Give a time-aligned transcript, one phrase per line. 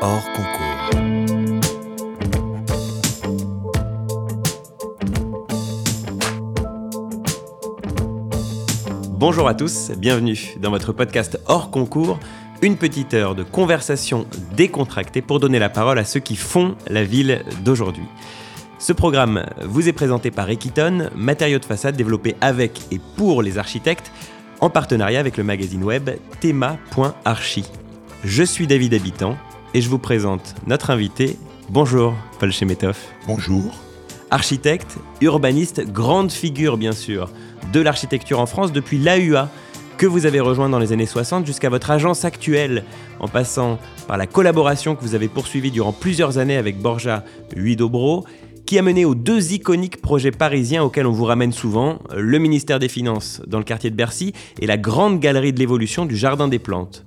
[0.00, 1.00] hors concours.
[9.10, 12.18] Bonjour à tous, bienvenue dans votre podcast hors concours,
[12.62, 14.26] une petite heure de conversation
[14.56, 18.06] décontractée pour donner la parole à ceux qui font la ville d'aujourd'hui.
[18.78, 23.58] Ce programme vous est présenté par Equiton, matériaux de façade développés avec et pour les
[23.58, 24.12] architectes,
[24.60, 26.10] en partenariat avec le magazine web
[26.40, 27.64] thema.archi.
[28.24, 29.36] Je suis David Habitant
[29.74, 31.36] et je vous présente notre invité.
[31.68, 32.98] Bonjour, Paul Chemetov.
[33.26, 33.74] Bonjour.
[34.30, 37.30] Architecte, urbaniste, grande figure bien sûr
[37.72, 39.48] de l'architecture en France depuis l'AUA
[39.96, 42.84] que vous avez rejoint dans les années 60 jusqu'à votre agence actuelle,
[43.18, 47.24] en passant par la collaboration que vous avez poursuivie durant plusieurs années avec Borja
[47.56, 48.24] Huidobro,
[48.64, 52.78] qui a mené aux deux iconiques projets parisiens auxquels on vous ramène souvent, le ministère
[52.78, 56.48] des Finances dans le quartier de Bercy et la grande galerie de l'évolution du Jardin
[56.48, 57.04] des Plantes.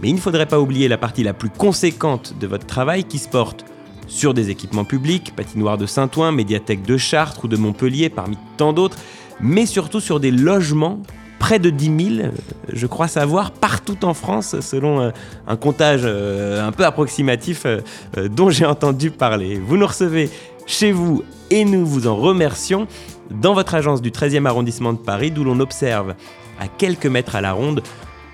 [0.00, 3.18] Mais il ne faudrait pas oublier la partie la plus conséquente de votre travail qui
[3.18, 3.64] se porte
[4.06, 8.72] sur des équipements publics, patinoire de Saint-Ouen, médiathèque de Chartres ou de Montpellier parmi tant
[8.72, 8.96] d'autres,
[9.40, 11.00] mais surtout sur des logements
[11.38, 12.28] près de 10 000,
[12.72, 15.10] je crois savoir, partout en France, selon euh,
[15.46, 17.80] un comptage euh, un peu approximatif euh,
[18.28, 19.58] dont j'ai entendu parler.
[19.58, 20.30] Vous nous recevez
[20.66, 22.88] chez vous et nous vous en remercions
[23.30, 26.14] dans votre agence du 13e arrondissement de Paris, d'où l'on observe
[26.58, 27.82] à quelques mètres à la ronde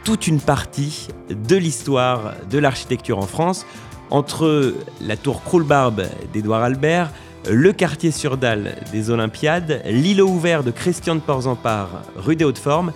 [0.04, 3.64] toute une partie de l'histoire de l'architecture en France,
[4.10, 7.10] entre la tour Croulbarbe d'Édouard Albert,
[7.50, 12.92] le quartier sur Dalle des Olympiades, l'îlot ouvert de Christian de Porzampar, rue des Hautes-Formes,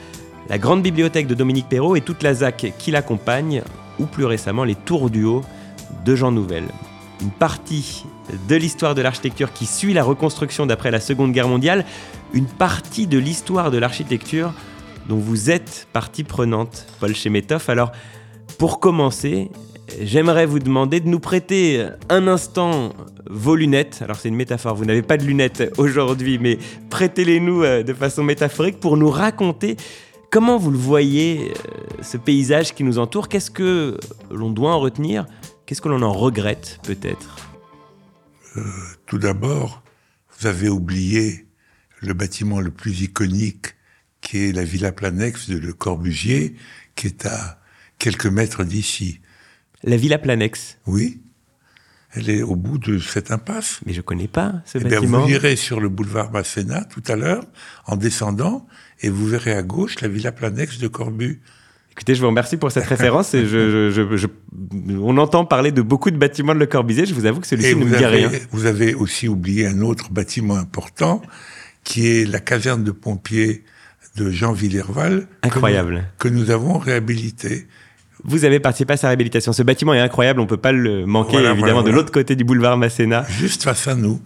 [0.51, 3.63] la grande bibliothèque de Dominique Perrault et toute la ZAC qui l'accompagne,
[3.99, 5.43] ou plus récemment les tours du haut
[6.05, 6.65] de Jean Nouvel.
[7.23, 8.05] Une partie
[8.49, 11.87] de l'histoire de l'architecture qui suit la reconstruction d'après la Seconde Guerre mondiale,
[12.35, 14.53] une partie de l'histoire de l'architecture
[15.09, 17.65] dont vous êtes partie prenante, Paul Chemetov.
[17.69, 17.93] Alors,
[18.59, 19.51] pour commencer,
[20.01, 22.93] j'aimerais vous demander de nous prêter un instant
[23.29, 24.01] vos lunettes.
[24.03, 26.59] Alors, c'est une métaphore, vous n'avez pas de lunettes aujourd'hui, mais
[26.91, 29.77] prêtez-les-nous euh, de façon métaphorique pour nous raconter
[30.31, 33.29] comment vous le voyez, euh, ce paysage qui nous entoure.
[33.29, 33.99] Qu'est-ce que
[34.31, 35.27] l'on doit en retenir?
[35.67, 37.37] Qu'est-ce que l'on en regrette, peut-être?
[38.57, 38.63] Euh,
[39.07, 39.83] Tout d'abord,
[40.39, 41.47] vous avez oublié
[42.01, 43.75] le bâtiment le plus iconique
[44.21, 46.57] qui est la Villa Planex de Le Corbusier,
[46.95, 47.61] qui est à
[47.99, 49.21] quelques mètres d'ici.
[49.83, 51.21] La Villa Planex Oui.
[52.15, 53.81] Elle est au bout de cette impasse.
[53.85, 55.25] Mais je connais pas ce eh bâtiment.
[55.25, 57.45] vous irez sur le boulevard Masséna tout à l'heure,
[57.87, 58.67] en descendant,
[59.01, 61.43] et vous verrez à gauche la Villa Planex de Corbu.
[61.93, 63.35] Écoutez, je vous remercie pour cette référence.
[63.35, 64.27] Et je, je, je,
[65.01, 67.05] on entend parler de beaucoup de bâtiments de Le Corbusier.
[67.05, 68.31] Je vous avoue que celui-ci ne me dit rien.
[68.53, 71.21] Vous avez aussi oublié un autre bâtiment important,
[71.85, 73.65] qui est la caserne de pompiers
[74.17, 75.27] de Jean Villerval.
[75.43, 76.09] Incroyable.
[76.19, 77.67] Que nous, que nous avons réhabilité.
[78.25, 79.53] Vous avez participé à sa réhabilitation.
[79.53, 81.91] Ce bâtiment est incroyable, on peut pas le manquer, voilà, évidemment, voilà, voilà.
[81.91, 83.25] de l'autre côté du boulevard Masséna.
[83.29, 84.21] Juste face à nous.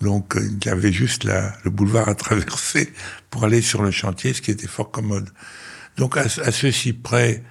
[0.00, 2.92] Donc, euh, il y avait juste la, le boulevard à traverser
[3.30, 5.28] pour aller sur le chantier, ce qui était fort commode.
[5.96, 7.42] Donc, à, à ceci près,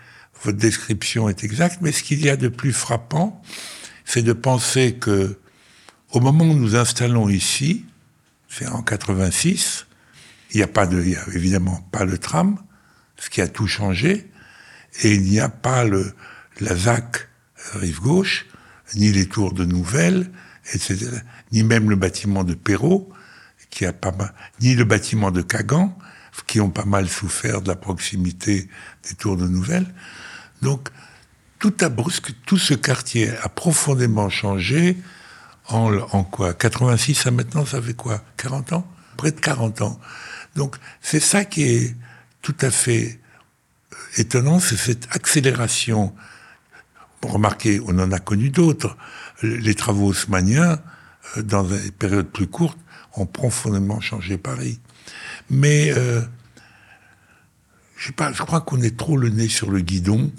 [0.43, 3.41] votre description est exacte, mais ce qu'il y a de plus frappant,
[4.05, 5.37] c'est de penser que,
[6.11, 7.85] au moment où nous installons ici,
[8.49, 9.87] c'est en 86,
[10.53, 11.03] il n'y a pas de,
[11.33, 12.57] évidemment pas le tram,
[13.17, 14.29] ce qui a tout changé,
[15.01, 17.27] et il n'y a pas la ZAC
[17.73, 18.45] rive gauche,
[18.95, 20.29] ni les tours de Nouvelles,
[20.73, 21.09] etc.,
[21.51, 23.09] ni même le bâtiment de Perrault,
[23.69, 23.93] qui a
[24.61, 25.97] ni le bâtiment de Cagan,
[26.45, 28.69] qui ont pas mal souffert de la proximité
[29.09, 29.91] des tours de Nouvelles.
[30.61, 30.89] Donc,
[31.59, 34.97] tout à brusque, tout ce quartier a profondément changé
[35.69, 36.53] en, en quoi?
[36.53, 38.23] 86 à maintenant, ça fait quoi?
[38.37, 38.87] 40 ans?
[39.17, 39.99] Près de 40 ans.
[40.55, 41.95] Donc, c'est ça qui est
[42.41, 43.19] tout à fait
[44.17, 46.13] étonnant, c'est cette accélération.
[47.21, 48.97] Remarquez, on en a connu d'autres.
[49.41, 50.79] Les travaux haussmanniens,
[51.37, 52.77] dans des périodes plus courtes,
[53.15, 54.79] ont profondément changé Paris.
[55.49, 56.21] Mais euh,
[57.97, 60.31] je, pas, je crois qu'on est trop le nez sur le guidon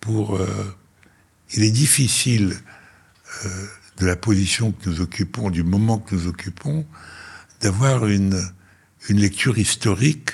[0.00, 0.36] pour.
[0.36, 0.76] Euh,
[1.54, 2.56] il est difficile
[3.44, 3.66] euh,
[3.98, 6.86] de la position que nous occupons, du moment que nous occupons,
[7.60, 8.42] d'avoir une,
[9.08, 10.30] une lecture historique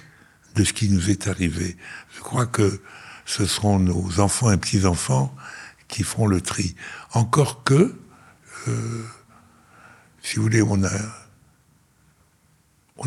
[0.55, 1.77] de ce qui nous est arrivé.
[2.17, 2.81] Je crois que
[3.25, 5.35] ce seront nos enfants et petits-enfants
[5.87, 6.75] qui feront le tri.
[7.13, 7.95] Encore que,
[8.69, 9.05] euh,
[10.23, 10.83] si vous voulez, on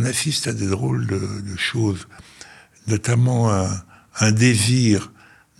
[0.03, 2.07] assiste à des drôles de, choses,
[2.87, 3.69] notamment un,
[4.19, 5.11] un, désir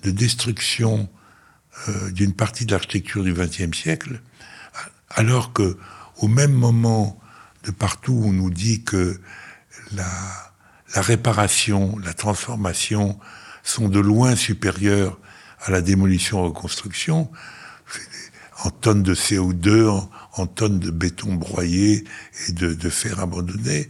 [0.04, 1.10] de destruction
[1.90, 4.22] euh, d'une partie de l'architecture du XXe siècle,
[5.10, 5.78] alors que,
[6.18, 7.20] au même moment,
[7.64, 9.20] de partout, on nous dit que
[9.96, 13.20] la, réparation, la transformation
[13.64, 15.20] sont de loin supérieures
[15.62, 17.32] à la démolition-reconstruction.
[18.64, 22.04] en tonnes de CO2, en, tonnes de béton broyé
[22.48, 23.90] et de, de fer abandonné,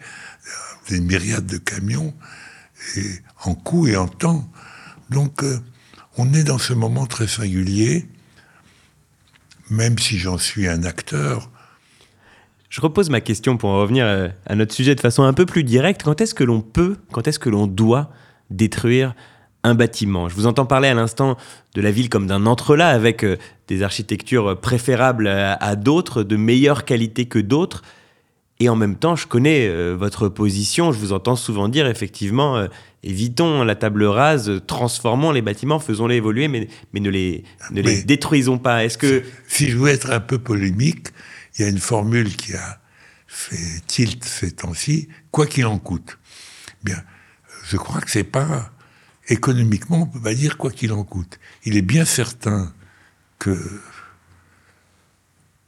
[0.90, 2.14] des myriades de camions,
[2.96, 4.50] et en coût et en temps.
[5.10, 5.60] Donc, euh,
[6.18, 8.08] on est dans ce moment très singulier,
[9.70, 11.51] même si j'en suis un acteur.
[12.72, 15.46] Je repose ma question pour en revenir euh, à notre sujet de façon un peu
[15.46, 16.04] plus directe.
[16.04, 18.12] Quand est-ce que l'on peut, quand est-ce que l'on doit
[18.50, 19.14] détruire
[19.64, 20.30] un bâtiment?
[20.30, 21.36] Je vous entends parler à l'instant
[21.76, 23.36] de la ville comme d'un entrelac avec euh,
[23.68, 27.82] des architectures préférables à, d'autres, de meilleure qualité que d'autres.
[28.62, 30.94] Et en même temps, je connais euh, votre position.
[30.94, 32.68] Je vous entends souvent dire effectivement, euh,
[33.04, 38.04] évitons la table rase, transformons les bâtiments, faisons-les évoluer, mais, mais ne, les, ne les
[38.04, 38.86] détruisons pas.
[38.86, 41.08] Est-ce que si je veux être un peu polémique,
[41.56, 42.82] il y a une formule qui a
[43.28, 46.18] fait tilt ces temps-ci, quoi qu'il en coûte.
[46.84, 47.02] Bien,
[47.64, 48.72] je crois que c'est pas
[49.28, 51.40] économiquement, on peut pas dire quoi qu'il en coûte.
[51.64, 52.74] Il est bien certain
[53.40, 53.58] que,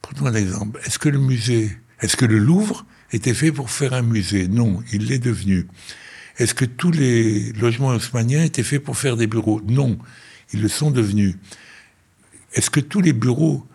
[0.01, 3.93] prenons un exemple, est-ce que le musée, est-ce que le Louvre était fait pour faire
[3.93, 4.47] un musée?
[4.47, 5.67] Non, il l'est devenu.
[6.37, 9.61] Est-ce que tous les logements haussmanniens étaient faits pour faire des bureaux?
[9.65, 9.99] Non,
[10.51, 11.35] ils le sont devenus.
[12.53, 13.67] Est-ce que tous les bureaux,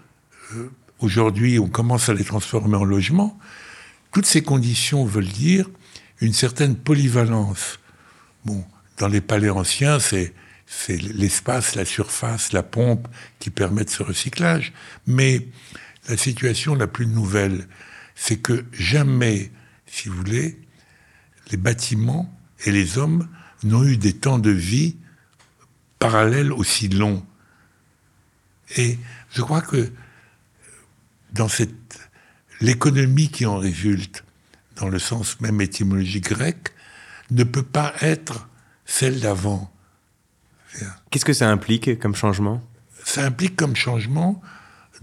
[0.54, 0.70] euh,
[1.00, 3.38] aujourd'hui, on commence à les transformer en logements
[4.12, 5.68] Toutes ces conditions veulent dire
[6.20, 7.78] une certaine polyvalence.
[8.44, 8.64] Bon,
[8.98, 10.32] dans les palais anciens, c'est
[10.88, 13.06] l'espace, la surface, la pompe
[13.38, 14.72] qui permettent ce recyclage.
[15.06, 15.46] Mais
[16.08, 17.68] la situation la plus nouvelle,
[18.14, 19.52] c'est que jamais,
[19.86, 20.58] si vous voulez,
[21.50, 22.32] les bâtiments
[22.64, 23.28] et les hommes
[23.62, 24.96] n'ont eu des temps de vie
[25.98, 27.24] parallèles aussi longs.
[28.76, 28.98] Et
[29.30, 29.90] je crois que
[31.32, 32.08] dans cette
[32.60, 34.24] l'économie qui en résulte,
[34.76, 36.72] dans le sens même étymologique grec,
[37.30, 38.48] ne peut pas être
[38.84, 39.72] celle d'avant.
[41.10, 42.62] Qu'est-ce que ça implique comme changement?
[43.04, 44.40] Ça implique comme changement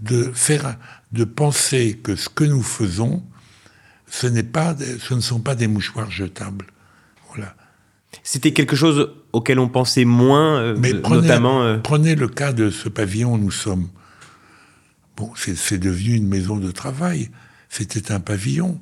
[0.00, 0.76] de faire,
[1.12, 3.22] de penser que ce que nous faisons,
[4.08, 6.66] ce n'est pas, ce ne sont pas des mouchoirs jetables.
[7.28, 7.54] Voilà.
[8.22, 11.62] C'était quelque chose auquel on pensait moins, euh, Mais prenez, notamment.
[11.62, 13.88] Euh, prenez le cas de ce pavillon où nous sommes.
[15.16, 17.30] Bon, c'est devenu une maison de travail.
[17.70, 18.80] C'était un pavillon.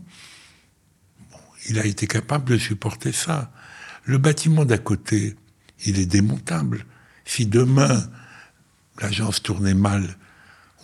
[1.69, 3.53] il a été capable de supporter ça.
[4.05, 5.37] Le bâtiment d'à côté,
[5.85, 6.85] il est démontable.
[7.25, 8.11] Si demain
[9.01, 10.17] l'agence tournait mal,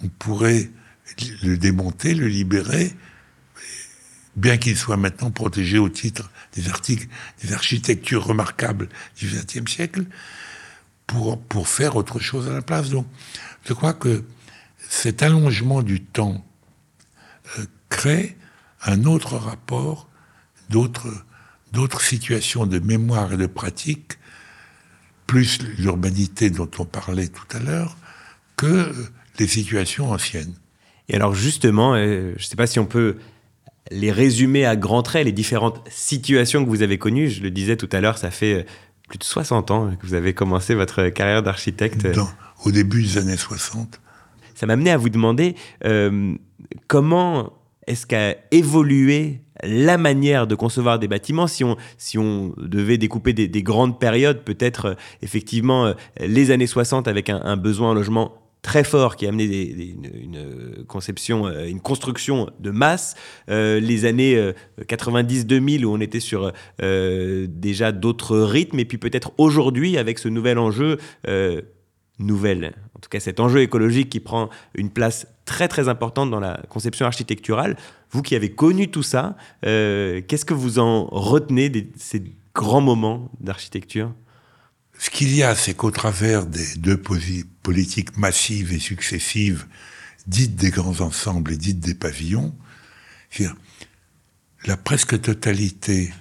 [0.03, 0.71] on pourrait
[1.43, 2.95] le démonter, le libérer,
[4.37, 7.09] bien qu'il soit maintenant protégé au titre des articles,
[7.43, 8.89] des architectures remarquables
[9.19, 10.05] du XXe siècle,
[11.07, 12.91] pour, pour faire autre chose à la place.
[12.91, 13.07] Donc,
[13.67, 14.25] je crois que
[14.91, 16.45] cet allongement du temps
[17.59, 18.37] euh, crée
[18.83, 20.09] un autre rapport,
[20.69, 21.25] d'autres
[21.73, 24.19] d'autres situations de mémoire et de pratique,
[25.29, 27.97] plus l'urbanité dont on parlait tout à l'heure,
[28.57, 28.93] que
[29.39, 30.55] les situations anciennes.
[31.09, 33.19] Et alors justement, euh, je ne sais pas si on peut
[33.93, 37.31] les résumer à grands traits, les différentes situations que vous avez connues.
[37.31, 38.65] Je le disais tout à l'heure, ça fait euh,
[39.09, 42.09] plus de 60 ans que vous avez commencé votre carrière d'architecte.
[42.65, 44.01] Au début des années 60.
[44.61, 45.55] Ça m'a à vous demander
[45.87, 46.35] euh,
[46.87, 47.55] comment
[47.87, 53.33] est-ce qu'a évolué la manière de concevoir des bâtiments, si on, si on devait découper
[53.33, 58.35] des, grandes périodes, peut-être euh, effectivement euh, les années 60 avec un, besoin en logement
[58.61, 63.15] très fort qui a amené une, conception, une construction de masse.
[63.49, 70.19] les années 90-2000 où on était sur déjà d'autres rythmes, et puis peut-être aujourd'hui avec
[70.19, 70.99] ce nouvel enjeu
[72.19, 72.75] nouvelle.
[73.01, 76.61] En tout cas, cet enjeu écologique qui prend une place très très importante dans la
[76.69, 77.79] conception architecturale.
[78.11, 82.23] Vous qui avez connu tout ça, euh, qu'est-ce que vous en retenez de ces
[82.55, 84.13] grands moments d'architecture?
[84.99, 89.67] Ce qu'il y a, c'est qu'au travers des deux politiques massives et successives,
[90.27, 92.55] dites des grands ensembles et dites des pavillons,
[94.67, 96.13] la presque totalité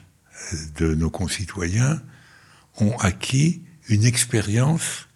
[0.54, 2.02] euh, de nos concitoyens
[2.78, 5.10] ont acquis une expérience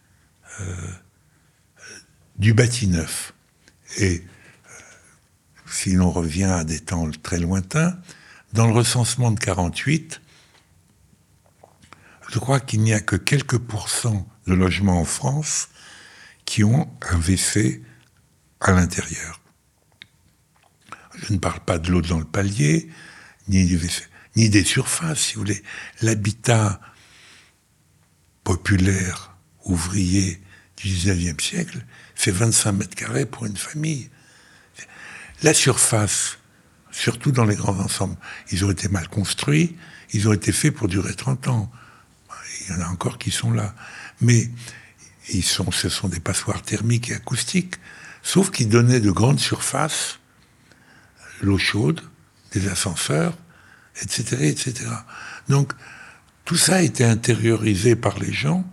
[0.59, 0.75] euh,
[2.43, 3.33] du bâti neuf.
[3.97, 4.69] Et euh,
[5.65, 7.97] si l'on revient à des temps très lointains,
[8.51, 10.19] dans le recensement de 48,
[12.29, 15.69] je crois qu'il n'y a que quelques pourcents de logements en France
[16.43, 17.81] qui ont un WC
[18.59, 19.39] à l'intérieur.
[21.15, 22.89] Je ne parle pas de l'eau dans le palier,
[23.47, 23.79] ni,
[24.35, 25.63] ni des surfaces, si vous voulez.
[26.01, 26.81] L'habitat
[28.43, 30.41] populaire, ouvrier,
[30.75, 31.85] du 19e siècle
[32.15, 34.09] fait 25 mètres carrés pour une famille.
[35.41, 36.37] La surface,
[36.91, 38.15] surtout dans les grands ensembles,
[38.51, 39.75] ils ont été mal construits,
[40.13, 41.71] ils ont été faits pour durer 30 ans.
[42.61, 43.75] Il y en a encore qui sont là.
[44.21, 44.49] Mais
[45.29, 47.75] ils sont, ce sont des passoires thermiques et acoustiques,
[48.21, 50.19] sauf qu'ils donnaient de grandes surfaces,
[51.41, 52.01] l'eau chaude,
[52.51, 53.37] des ascenseurs,
[54.01, 54.89] etc., etc.
[55.49, 55.73] Donc,
[56.45, 58.65] tout ça a été intériorisé par les gens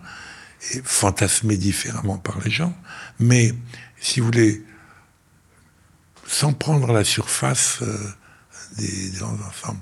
[0.69, 2.75] et fantasmé différemment par les gens.
[3.19, 3.53] Mais,
[3.99, 4.63] si vous voulez,
[6.27, 7.97] sans prendre la surface euh,
[8.77, 9.81] des, des ensembles,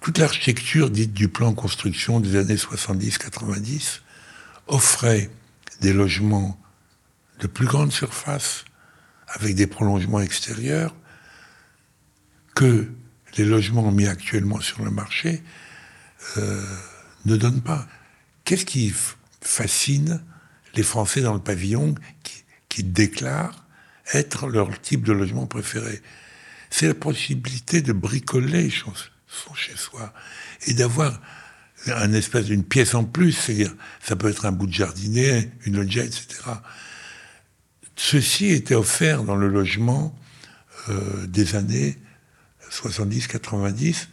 [0.00, 4.00] toute l'architecture dite du plan construction des années 70-90
[4.68, 5.30] offrait
[5.80, 6.58] des logements
[7.40, 8.64] de plus grande surface
[9.28, 10.94] avec des prolongements extérieurs
[12.54, 12.90] que
[13.36, 15.42] les logements mis actuellement sur le marché
[16.36, 16.64] euh,
[17.24, 17.86] ne donnent pas.
[18.44, 18.92] Qu'est-ce qui
[19.48, 20.22] fascine
[20.74, 21.94] les Français dans le pavillon
[22.68, 23.66] qui, déclarent
[24.12, 26.00] être leur type de logement préféré
[26.70, 30.14] C'est la possibilité de bricoler son chez soi
[30.68, 31.20] et d'avoir
[31.88, 35.76] un espèce d'une pièce en plus, c'est-à-dire ça peut être un bout de jardinet, une
[35.76, 36.26] loggia, etc.
[37.96, 40.16] Ceci était offert dans le logement
[40.88, 41.98] euh, des années
[42.70, 44.06] 70-90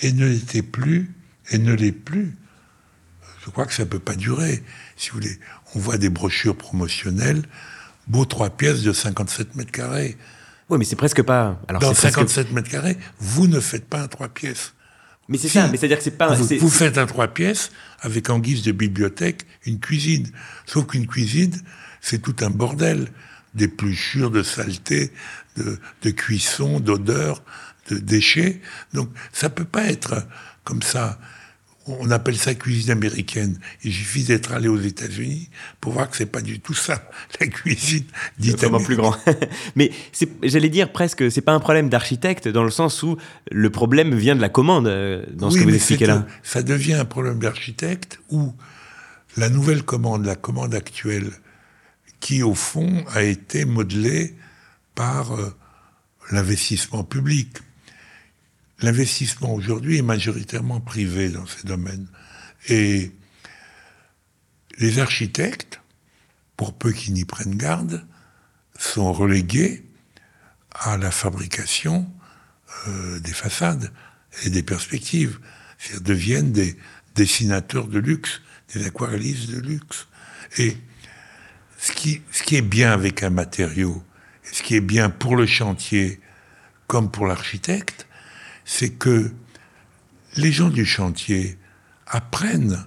[0.00, 1.12] et ne l'était plus
[1.50, 2.34] et ne l'est plus.
[3.48, 4.62] Je crois que ça ne peut pas durer.
[4.98, 5.38] Si vous voulez,
[5.74, 7.42] on voit des brochures promotionnelles,
[8.06, 10.18] beau trois pièces de 57 mètres carrés.
[10.68, 11.58] Oui, mais c'est presque pas.
[11.66, 14.74] Alors Dans 57 mètres carrés, vous ne faites pas un trois pièces.
[15.30, 16.34] Mais c'est ça, mais c'est-à-dire que c'est pas.
[16.34, 20.30] Vous, vous, faites un trois pièces avec en guise de bibliothèque une cuisine.
[20.66, 21.58] Sauf qu'une cuisine,
[22.02, 23.08] c'est tout un bordel
[23.54, 25.10] d'épluchures, de saleté,
[25.56, 27.42] de, de cuisson, d'odeur,
[27.88, 28.60] de déchets.
[28.92, 30.26] Donc ça peut pas être
[30.64, 31.18] comme ça
[31.88, 33.58] on appelle ça cuisine américaine.
[33.84, 35.48] Il suffit d'être allé aux États-Unis
[35.80, 38.04] pour voir que c'est pas du tout ça, la cuisine
[38.38, 39.16] dite vraiment plus grand.
[39.76, 39.90] Mais
[40.42, 43.16] j'allais dire presque, c'est pas un problème d'architecte dans le sens où
[43.50, 46.26] le problème vient de la commande euh, dans ce que vous expliquez là.
[46.42, 48.52] Ça devient un problème d'architecte où
[49.36, 51.30] la nouvelle commande, la commande actuelle,
[52.20, 54.34] qui au fond a été modelée
[54.94, 55.54] par euh,
[56.32, 57.58] l'investissement public.
[58.80, 62.06] L'investissement aujourd'hui est majoritairement privé dans ces domaines.
[62.68, 63.12] Et
[64.78, 65.80] les architectes,
[66.56, 68.06] pour peu qu'ils n'y prennent garde,
[68.78, 69.84] sont relégués
[70.72, 72.10] à la fabrication
[72.86, 73.92] euh, des façades
[74.44, 75.40] et des perspectives.
[75.92, 76.76] Ils deviennent des
[77.14, 78.40] dessinateurs de luxe,
[78.74, 80.06] des aquarellistes de luxe.
[80.58, 80.76] Et
[81.78, 84.02] ce qui, est bien avec un matériau,
[84.52, 86.20] ce qui est bien pour le chantier
[86.86, 88.07] comme pour l'architecte,
[88.68, 89.32] c'est que
[90.36, 91.56] les gens du chantier
[92.06, 92.84] apprennent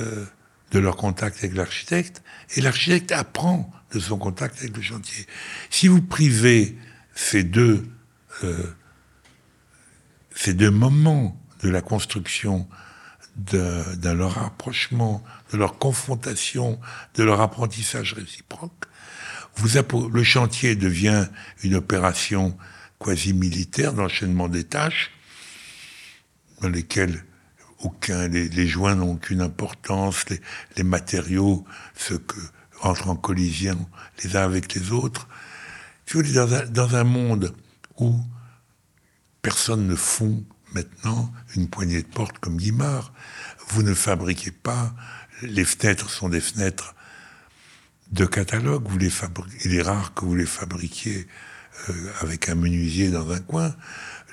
[0.00, 0.26] euh,
[0.72, 2.20] de leur contact avec l'architecte
[2.56, 5.24] et l'architecte apprend de son contact avec le chantier.
[5.70, 6.76] Si vous privez
[7.14, 7.88] ces deux,
[8.42, 8.74] euh,
[10.72, 12.68] moments de la construction
[13.36, 16.80] de, leur rapprochement, de leur confrontation,
[17.14, 18.84] de leur apprentissage réciproque,
[20.12, 21.28] le chantier devient
[21.62, 22.56] une opération
[22.98, 25.10] quasi-militaire d'enchaînement des tâches,
[26.60, 27.24] dans lesquelles
[27.80, 30.24] aucun, les, joints n'ont aucune importance,
[30.76, 31.64] les, matériaux,
[31.94, 32.40] ceux que
[32.80, 33.88] entrent en collision
[34.22, 35.28] les uns avec les autres.
[36.06, 37.54] Si vous dans un, dans un monde
[37.98, 38.18] où
[39.42, 43.12] personne ne fond maintenant une poignée de porte comme Guimard,
[43.68, 44.94] vous ne fabriquez pas,
[45.42, 46.94] les fenêtres sont des fenêtres
[48.12, 49.12] de catalogue, vous les
[49.64, 51.26] il est rare que vous les fabriquiez
[51.88, 53.74] euh, avec un menuisier dans un coin,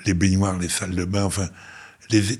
[0.04, 1.48] les baignoires, les salles de bain, enfin,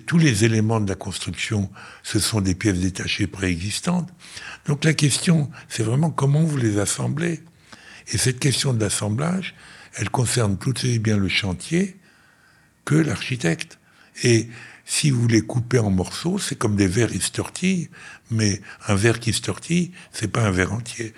[0.07, 1.71] tous les éléments de la construction,
[2.03, 4.09] ce sont des pièces détachées préexistantes.
[4.67, 7.43] Donc la question, c'est vraiment comment vous les assemblez.
[8.13, 9.55] Et cette question de l'assemblage,
[9.95, 11.97] elle concerne tout aussi bien le chantier
[12.85, 13.79] que l'architecte.
[14.23, 14.49] Et
[14.85, 17.91] si vous les coupez en morceaux, c'est comme des verres qui se tortillent,
[18.31, 21.13] mais un verre qui se tortille, c'est pas un verre entier.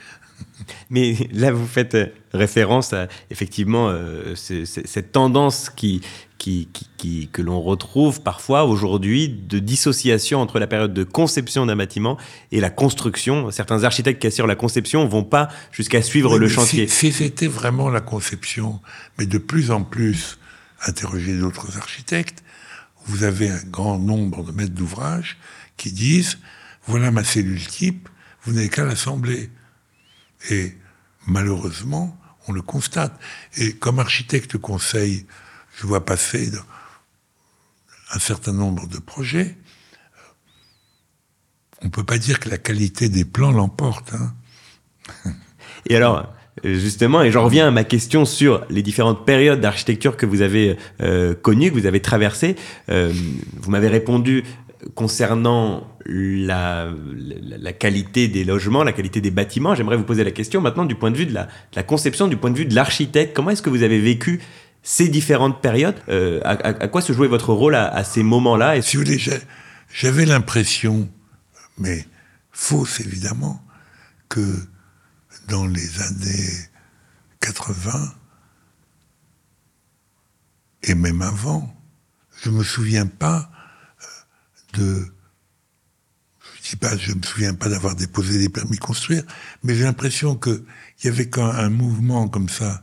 [0.91, 6.01] Mais là, vous faites euh, référence à effectivement euh, cette tendance qui,
[6.39, 11.77] qui, qui, que l'on retrouve parfois aujourd'hui de dissociation entre la période de conception d'un
[11.77, 12.17] bâtiment
[12.53, 13.51] et la construction.
[13.51, 16.87] Certains architectes qui assurent la conception vont pas jusqu'à suivre le chantier.
[16.87, 18.81] Si, c'était vraiment la conception,
[19.19, 20.39] mais de plus en plus,
[20.87, 22.43] interroger d'autres architectes,
[23.07, 25.39] vous avez un grand nombre de maîtres d'ouvrage
[25.77, 26.39] qui disent
[26.87, 28.09] voilà ma cellule type,
[28.45, 29.51] vous n'avez qu'à l'assembler.
[30.51, 30.75] Et
[31.27, 33.19] malheureusement, on le constate.
[33.57, 35.27] Et comme architecte conseil,
[35.77, 36.51] je vois passer
[38.13, 39.57] un certain nombre de projets.
[41.83, 44.13] On ne peut pas dire que la qualité des plans l'emporte.
[44.15, 44.35] Hein.
[45.87, 46.33] Et alors,
[46.65, 50.77] justement, et j'en reviens à ma question sur les différentes périodes d'architecture que vous avez
[51.01, 52.57] euh, connues, que vous avez traversées.
[52.91, 53.13] Euh,
[53.57, 54.45] vous m'avez répondu
[54.95, 56.93] concernant la,
[57.79, 59.75] qualité des logements, la qualité des bâtiments.
[59.75, 62.51] J'aimerais vous poser la question maintenant du point de vue de la, conception, du point
[62.51, 63.35] de vue de l'architecte.
[63.35, 64.41] Comment est-ce que vous avez vécu
[64.83, 65.97] ces différentes périodes?
[66.09, 68.81] Euh, à, quoi se jouait votre rôle à, ces moments-là?
[68.83, 69.21] Si vous voulez,
[69.93, 71.09] j'avais l'impression,
[71.79, 72.07] mais
[72.53, 73.63] fausse évidemment,
[74.29, 74.41] que
[75.49, 76.53] dans les années
[77.41, 78.15] 80,
[80.85, 81.75] et même avant,
[82.43, 83.51] je me souviens pas
[84.79, 85.05] je
[86.99, 89.23] je me souviens pas d'avoir déposé des permis de construire,
[89.63, 90.63] mais j'ai l'impression qu'il
[91.05, 92.83] y avait quand un mouvement comme ça,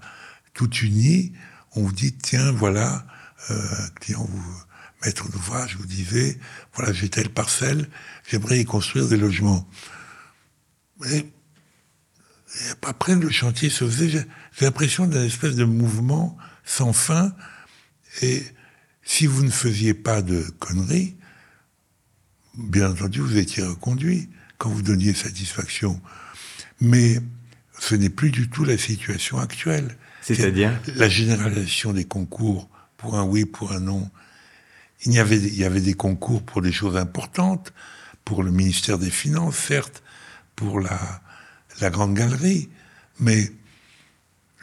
[0.54, 1.34] tout uni,
[1.76, 3.06] on vous dit, tiens, voilà,
[3.52, 4.62] euh, client, vous,
[5.04, 6.40] maître d'ouvrage, vous disait,
[6.74, 7.90] voilà, j'ai telle parcelle,
[8.28, 9.68] j'aimerais y construire des logements.
[11.02, 11.28] Mais
[12.82, 14.26] après, le chantier se faisait, j'ai
[14.66, 17.36] l'impression d'un espèce de mouvement sans fin,
[18.22, 18.44] et
[19.04, 21.18] si vous ne faisiez pas de conneries,
[22.58, 26.00] bien entendu, vous étiez reconduit quand vous donniez satisfaction.
[26.82, 27.20] Mais
[27.80, 29.98] ce n'est plus du tout la situation actuelle.
[30.22, 30.80] C'est-à-dire?
[30.96, 34.10] La généralisation des concours pour un oui, pour un non.
[35.06, 37.74] Il y, avait, il y avait des concours pour des choses importantes,
[38.24, 40.02] pour le ministère des Finances, certes,
[40.56, 41.22] pour la,
[41.82, 42.70] la Grande Galerie,
[43.20, 43.52] mais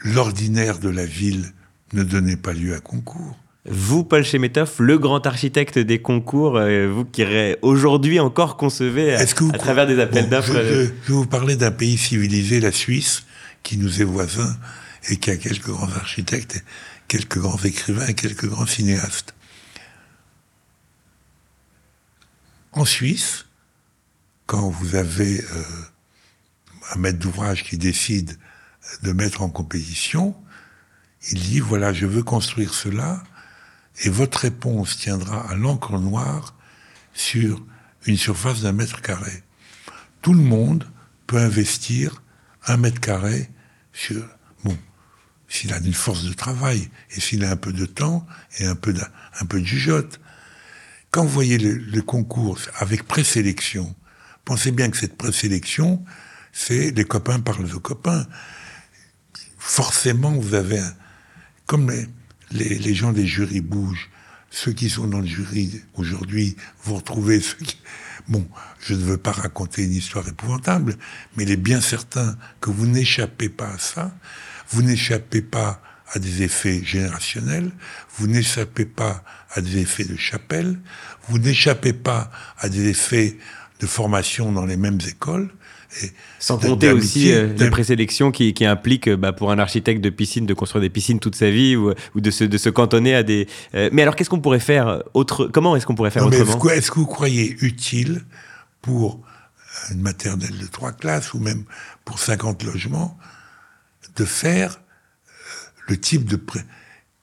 [0.03, 1.53] l'ordinaire de la ville
[1.93, 3.37] ne donnait pas lieu à concours.
[3.65, 7.23] Vous, Paul Chemetov, le grand architecte des concours, euh, vous qui
[7.61, 10.53] aujourd'hui encore concevez à, à travers des appels d'offres.
[10.53, 13.23] Je, je, vais vous parler d'un pays civilisé, la Suisse,
[13.63, 14.53] qui nous est voisin
[15.09, 16.61] et qui a quelques grands architectes,
[17.07, 19.33] quelques grands écrivains et quelques grands cinéastes.
[22.73, 23.45] En Suisse,
[24.45, 25.63] quand vous avez euh,
[26.93, 28.37] un maître d'ouvrage qui décide
[29.03, 30.35] de mettre en compétition,
[31.31, 33.23] il dit voilà, je veux construire cela,
[34.01, 36.55] et votre réponse tiendra à l'encre noire
[37.13, 37.63] sur
[38.05, 39.43] une surface d'un mètre carré.
[40.21, 40.89] Tout le monde
[41.27, 42.21] peut investir
[42.65, 43.49] un mètre carré
[43.91, 44.23] sur.
[44.63, 44.77] Bon,
[45.47, 48.25] s'il a une force de travail et s'il a un peu de temps
[48.57, 49.01] et un peu de,
[49.39, 50.19] un peu de jugeote.
[51.11, 53.95] Quand vous voyez le, concours avec présélection,
[54.45, 56.03] pensez bien que cette présélection,
[56.51, 58.25] c'est les copains parlent aux copains.
[59.59, 60.93] Forcément, vous avez un,
[61.67, 62.07] comme les,
[62.53, 64.09] les, gens des jurys bougent,
[64.49, 67.77] ceux qui sont dans le jury aujourd'hui, vous retrouvez ceux qui...
[68.27, 68.47] Bon,
[68.79, 70.95] je ne veux pas raconter une histoire épouvantable,
[71.35, 74.15] mais il est bien certain que vous n'échappez pas à ça.
[74.69, 75.81] Vous n'échappez pas
[76.13, 77.71] à des effets générationnels,
[78.15, 80.79] vous n'échappez pas à des effets de chapelle,
[81.27, 83.37] vous n'échappez pas à des effets
[83.79, 85.49] de formation dans les mêmes écoles,
[86.39, 90.45] sans compter aussi euh, les présélections qui, qui impliquent bah, pour un architecte de piscine
[90.45, 93.23] de construire des piscines toute sa vie ou, ou de, se, de se cantonner à
[93.23, 93.47] des.
[93.75, 96.69] Euh, mais alors qu'est-ce qu'on pourrait faire autre Comment est-ce qu'on pourrait faire autrement?
[96.69, 98.23] Est-ce que, vous croyez utile
[98.81, 99.19] pour
[99.91, 101.63] une maternelle de trois classes ou même
[102.05, 103.17] pour 50 logements
[104.15, 105.31] de faire euh,
[105.89, 106.59] le type de pré...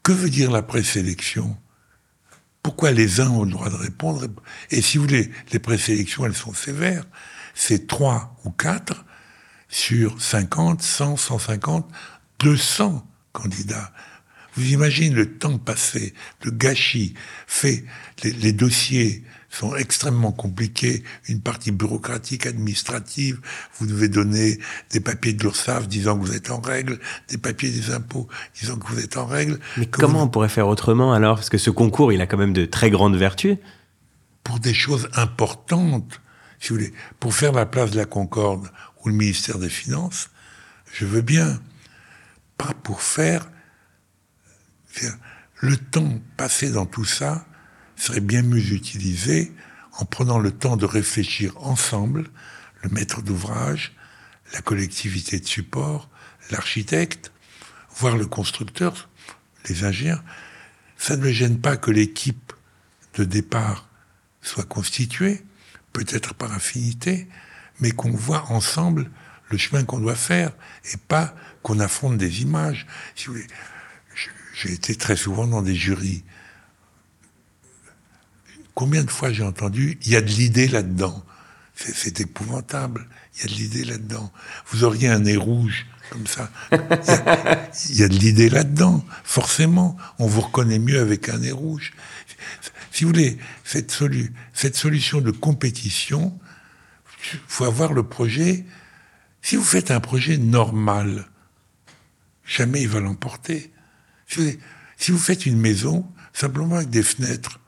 [0.02, 1.56] Que veut dire la présélection?
[2.62, 4.26] Pourquoi les uns ont le droit de répondre?
[4.70, 7.04] Et si vous voulez, les présélections, elles sont sévères
[7.54, 9.04] c'est 3 ou 4
[9.68, 11.88] sur 50, 100, 150,
[12.40, 13.92] 200 candidats.
[14.54, 17.14] Vous imaginez le temps passé, le gâchis
[17.46, 17.84] fait,
[18.24, 23.40] les, dossiers sont extrêmement compliqués, une partie bureaucratique, administrative,
[23.78, 24.58] vous devez donner
[24.90, 28.28] des papiers de l'URSSAF disant que vous êtes en règle, des papiers des impôts
[28.60, 29.60] disant que vous êtes en règle.
[29.76, 31.36] Mais comment on pourrait faire autrement alors?
[31.36, 33.56] Parce que ce concours, il a quand même de très grandes vertus.
[34.42, 36.20] Pour des choses importantes,
[36.60, 38.70] si vous voulez, pour faire la place de la Concorde
[39.02, 40.30] ou le ministère des Finances,
[40.92, 41.60] je veux bien.
[42.58, 43.50] Pas pour faire.
[45.56, 47.46] Le temps passé dans tout ça
[47.96, 49.52] serait bien mieux utilisé
[49.92, 52.28] en prenant le temps de réfléchir ensemble,
[52.82, 53.94] le maître d'ouvrage,
[54.52, 56.08] la collectivité de support,
[56.50, 57.32] l'architecte,
[57.96, 59.08] voire le constructeur,
[59.68, 60.22] les ingénieurs.
[60.96, 62.52] Ça ne me gêne pas que l'équipe
[63.14, 63.88] de départ
[64.42, 65.44] soit constituée,
[65.92, 67.28] peut-être par affinité,
[67.80, 69.10] mais qu'on voit ensemble
[69.50, 70.52] le chemin qu'on doit faire
[70.92, 72.86] et pas qu'on affronte des images.
[73.14, 73.26] Si
[74.54, 76.22] j'ai été très souvent dans des jurys.
[78.74, 81.24] Combien de fois j'ai entendu il y a de l'idée là-dedans
[81.74, 83.08] C'est épouvantable.
[83.34, 84.32] Il y a de l'idée là-dedans.
[84.68, 86.50] Vous auriez un nez rouge comme ça.
[86.72, 89.04] Il y a, de l'idée là-dedans.
[89.24, 91.92] Forcément, on vous reconnaît mieux avec un nez rouge.
[92.90, 96.38] Si vous voulez, cette, solution de compétition,
[97.32, 98.64] il faut avoir le projet.
[99.42, 101.28] Si vous faites un projet normal,
[102.44, 103.72] jamais il va l'emporter.
[104.26, 104.58] Si,
[104.96, 107.60] si, vous faites une maison, simplement avec des fenêtres,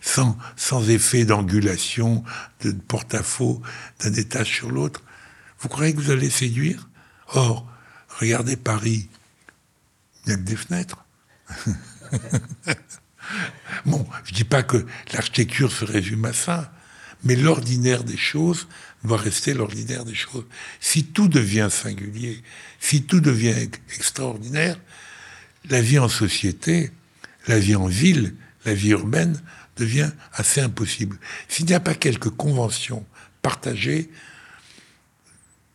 [0.00, 2.24] sans, sans effet d'angulation,
[2.62, 3.62] de porte-à-faux
[4.00, 5.02] d'un étage sur l'autre.
[5.60, 6.88] Vous croyez que vous allez séduire?
[7.28, 7.70] Or,
[8.08, 9.08] regardez Paris,
[10.24, 11.04] il n'y a que des fenêtres.
[13.86, 16.72] bon, je dis pas que l'architecture se résume à ça,
[17.24, 18.66] mais l'ordinaire des choses
[19.04, 20.44] doit rester l'ordinaire des choses.
[20.80, 22.42] Si tout devient singulier,
[22.78, 24.78] si tout devient extraordinaire,
[25.68, 26.90] la vie en société,
[27.46, 29.40] la vie en ville, la vie urbaine
[29.76, 31.18] devient assez impossible.
[31.48, 33.06] S'il n'y a pas quelques conventions
[33.42, 34.10] partagées,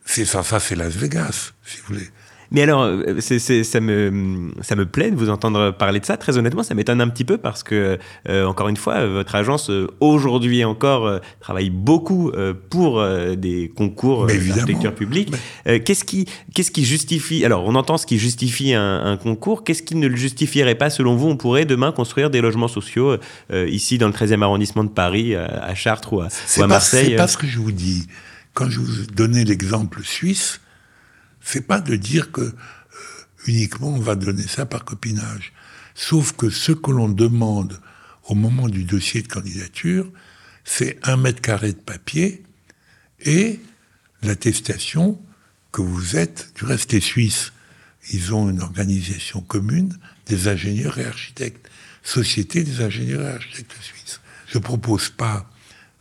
[0.05, 2.09] c'est ça, ça c'est Las Vegas, si vous voulez.
[2.51, 6.17] Mais alors, euh, ça, me, ça me plaît de vous entendre parler de ça.
[6.17, 7.97] Très honnêtement, ça m'étonne un petit peu parce que,
[8.29, 12.31] euh, encore une fois, votre agence, euh, aujourd'hui encore, travaille beaucoup
[12.69, 13.05] pour
[13.37, 15.33] des concours d'architecture publique.
[15.65, 19.63] qu'est-ce, qui, qu'est-ce qui justifie Alors, on entend ce qui justifie un, concours.
[19.63, 23.17] Qu'est-ce qui ne le justifierait pas, selon vous On pourrait demain construire des logements sociaux
[23.53, 27.37] ici, dans le 13e arrondissement de Paris, à Chartres ou à, Marseille C'est pas ce
[27.37, 28.07] que je vous dis.
[28.53, 30.61] Quand je vous donnais l'exemple suisse,
[31.45, 32.51] c'est pas de dire que euh,
[33.45, 35.53] uniquement on va donner ça par copinage.
[35.93, 37.79] Sauf que ce que l'on demande
[38.27, 40.11] au moment du dossier de candidature,
[40.65, 42.43] c'est un mètre carré de papier
[43.21, 43.61] et
[44.23, 45.21] l'attestation
[45.71, 47.53] que vous êtes, du reste les Suisses,
[48.11, 51.69] ils ont une organisation commune des ingénieurs et architectes,
[52.03, 54.19] Société des ingénieurs et architectes suisses.
[54.47, 55.49] Je propose pas,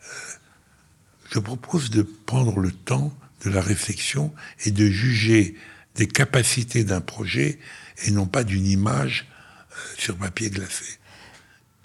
[0.02, 0.32] euh,
[1.32, 3.10] je propose de prendre le temps
[3.44, 4.32] de la réflexion
[4.64, 5.54] et de juger
[5.96, 7.58] des capacités d'un projet
[8.06, 9.26] et non pas d'une image
[9.72, 10.84] euh, sur papier glacé.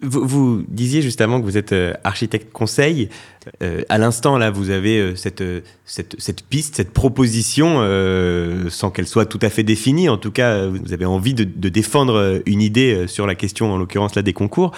[0.02, 3.10] Vous, disiez justement que vous êtes euh, architecte conseil.
[3.64, 5.44] Euh, à l'instant, là, vous avez cette,
[5.86, 7.80] cette, piste, cette proposition,
[8.70, 10.10] sans qu'elle soit tout à fait définie.
[10.10, 13.78] En tout cas, vous avez envie de, de défendre une idée sur la question, en
[13.78, 14.72] l'occurrence là, des concours.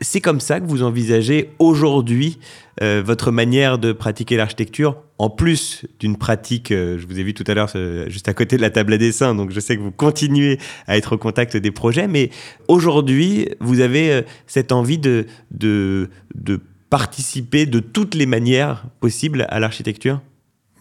[0.00, 2.38] C'est comme ça que vous envisagez aujourd'hui
[2.80, 7.34] euh, votre manière de pratiquer l'architecture, en plus d'une pratique, euh, je vous ai vu
[7.34, 9.76] tout à l'heure euh, juste à côté de la table à dessin, donc je sais
[9.76, 12.30] que vous continuez à être au contact des projets, mais
[12.68, 16.60] aujourd'hui, vous avez cette envie de, de, de
[16.92, 20.20] participer de toutes les manières possibles à l'architecture?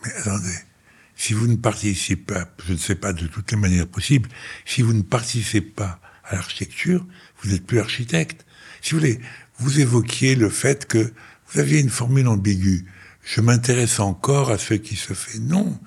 [0.03, 0.57] Mais attendez,
[1.15, 4.27] si vous ne participez pas, je ne sais pas de toutes les manières possibles,
[4.65, 7.05] si vous ne participez pas à l'architecture,
[7.37, 8.45] vous n'êtes plus architecte.
[8.81, 9.21] Si vous voulez,
[9.57, 11.13] vous évoquiez le fait que
[11.47, 12.85] vous aviez une formule ambiguë.
[13.23, 15.39] Je m'intéresse encore à ce qui se fait.
[15.39, 15.79] Non.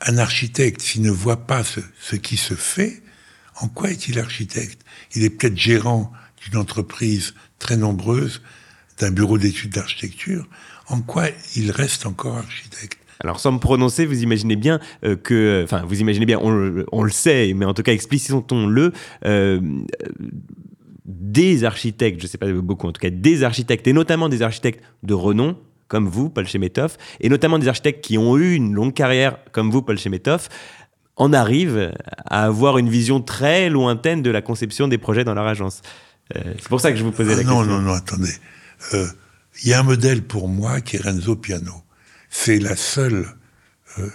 [0.00, 3.02] Un architecte, s'il ne voit pas ce, qui se fait,
[3.62, 4.82] en quoi est-il architecte?
[5.14, 6.12] Il est peut-être gérant
[6.44, 8.42] d'une entreprise très nombreuse,
[8.98, 10.46] d'un bureau d'études d'architecture.
[10.88, 15.62] En quoi il reste encore architecte alors sans me prononcer, vous imaginez bien euh, que,
[15.64, 18.92] enfin vous imaginez bien, on, le sait, mais en tout cas explicitons-le,
[19.24, 19.58] euh,
[21.06, 24.42] des architectes, je ne sais pas beaucoup, en tout cas des architectes, et notamment des
[24.42, 25.56] architectes de renom,
[25.88, 29.70] comme vous, Paul Chemetov, et notamment des architectes qui ont eu une longue carrière, comme
[29.70, 30.48] vous, Paul Chemetov,
[31.16, 31.92] en arrivent
[32.26, 35.80] à avoir une vision très lointaine de la conception des projets dans leur agence.
[36.34, 37.64] Euh, c'est pour ça que je vous posais la ah question.
[37.64, 38.32] Non, non, non, attendez.
[38.94, 39.08] Euh,
[39.62, 41.82] il y a un modèle pour moi qui est Renzo Piano.
[42.30, 43.26] C'est la seule
[43.98, 44.10] euh,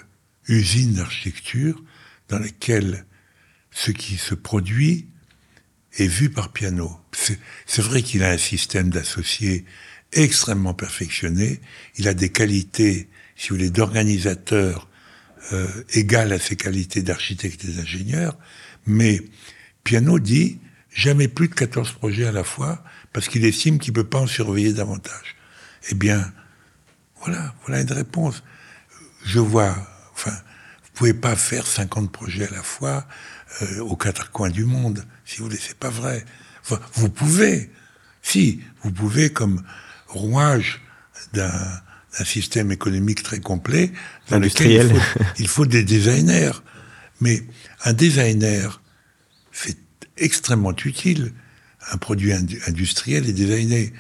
[0.47, 1.81] usine d'architecture
[2.29, 3.05] dans laquelle
[3.71, 5.07] ce qui se produit
[5.97, 6.97] est vu par piano.
[7.11, 9.65] C'est vrai qu'il a un système d'associés
[10.13, 11.61] extrêmement perfectionné.
[11.97, 14.89] Il a des qualités, si vous voulez, d'organisateur
[15.53, 18.37] euh, égales à ses qualités d'architecte et d'ingénieur.
[18.85, 19.21] Mais
[19.83, 20.59] Piano dit
[20.93, 24.19] jamais plus de 14 projets à la fois parce qu'il estime qu'il ne peut pas
[24.19, 25.35] en surveiller davantage.
[25.89, 26.31] Eh bien,
[27.21, 28.43] voilà, voilà une réponse.
[29.23, 29.75] Je vois,
[30.13, 33.05] enfin, vous pouvez pas faire 50 projets à la fois
[33.61, 35.05] euh, aux quatre coins du monde.
[35.25, 36.25] Si vous voulez, c'est pas vrai.
[36.93, 37.71] vous pouvez,
[38.21, 39.63] si, vous pouvez comme
[40.07, 40.81] rouage
[41.33, 41.81] d'un
[42.25, 43.91] système économique très complet,
[44.29, 44.91] dans lequel
[45.39, 46.51] il faut, des designers.
[47.19, 47.43] Mais
[47.83, 48.81] un designer,
[49.51, 49.77] c'est
[50.17, 51.33] extrêmement utile.
[51.91, 53.93] Un produit industriel est designé.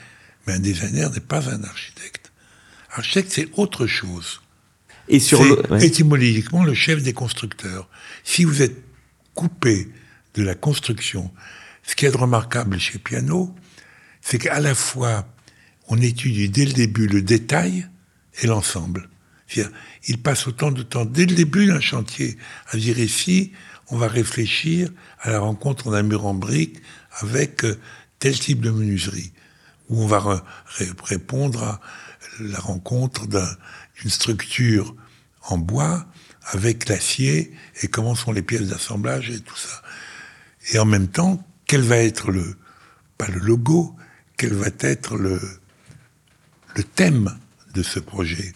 [0.45, 2.31] Mais un designer n'est pas un architecte.
[2.91, 4.41] Architecte, c'est autre chose.
[5.07, 5.41] Et sur
[5.81, 7.89] étymologiquement le chef des constructeurs.
[8.23, 8.77] Si vous êtes
[9.33, 9.89] coupé
[10.35, 11.31] de la construction.
[11.83, 13.53] Ce qui est remarquable chez Piano,
[14.21, 15.27] c'est qu'à la fois,
[15.87, 17.87] on étudie dès le début le détail
[18.41, 19.09] et l'ensemble.
[20.07, 22.37] Il passe autant de temps dès le début d'un chantier
[22.69, 23.51] à dire ici,
[23.89, 24.89] on va réfléchir
[25.19, 26.81] à la rencontre d'un mur en briques
[27.19, 27.79] avec euh,
[28.19, 29.33] tel type de menuiserie,
[29.89, 30.43] où on va
[31.05, 31.81] répondre à
[32.39, 34.95] la rencontre d'une structure
[35.43, 36.05] en bois
[36.45, 39.81] avec l'acier et comment sont les pièces d'assemblage et tout ça.
[40.71, 42.55] Et en même temps, quel va être le,
[43.17, 43.95] pas le logo,
[44.37, 45.39] quel va être le,
[46.75, 47.37] le thème
[47.73, 48.53] de ce projet.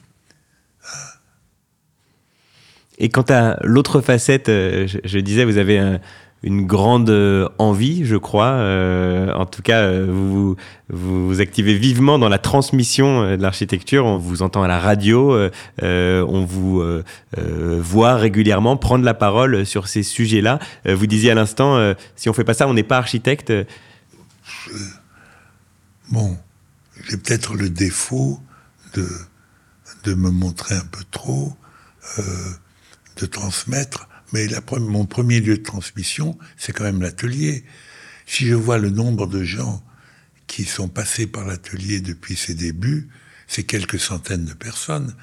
[2.97, 5.99] Et quant à l'autre facette, euh, je, disais, vous avez
[6.45, 8.51] une grande euh, envie, je crois.
[8.51, 10.55] Euh, en tout cas, vous,
[10.89, 14.05] vous, activez vivement dans la transmission de l'architecture.
[14.05, 15.37] On vous entend à la radio,
[15.81, 16.83] on vous
[17.41, 20.59] voit régulièrement prendre la parole sur ces sujets-là.
[20.85, 23.51] vous disiez à l'instant, si on fait pas ça, on n'est pas architecte.
[26.11, 26.37] Bon,
[27.09, 28.39] j'ai peut-être le défaut
[28.93, 29.07] de,
[30.03, 31.53] de me montrer un peu trop
[33.17, 37.63] de transmettre, mais mon premier lieu de transmission, c'est quand même l'atelier.
[38.25, 39.81] Si je vois le nombre de gens
[40.45, 43.07] qui sont passés par l'atelier depuis ses débuts,
[43.47, 45.15] c'est quelques centaines de personnes.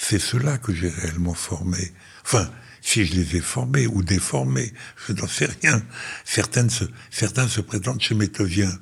[0.00, 1.92] C'est cela que j'ai réellement formé.
[2.24, 4.72] Enfin, si je les ai formés ou déformés,
[5.06, 5.80] je n'en sais rien.
[6.24, 6.70] Certaines
[7.12, 8.72] certains se prétendent chez Métovien.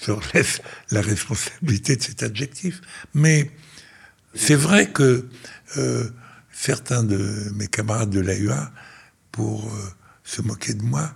[0.00, 2.80] Je leur laisse la responsabilité de cet adjectif.
[3.12, 3.50] Mais
[4.34, 5.28] c'est vrai que
[5.76, 6.08] euh,
[6.52, 8.72] certains de mes camarades de l'AUA,
[9.34, 9.90] pour euh,
[10.22, 11.12] se moquer de moi,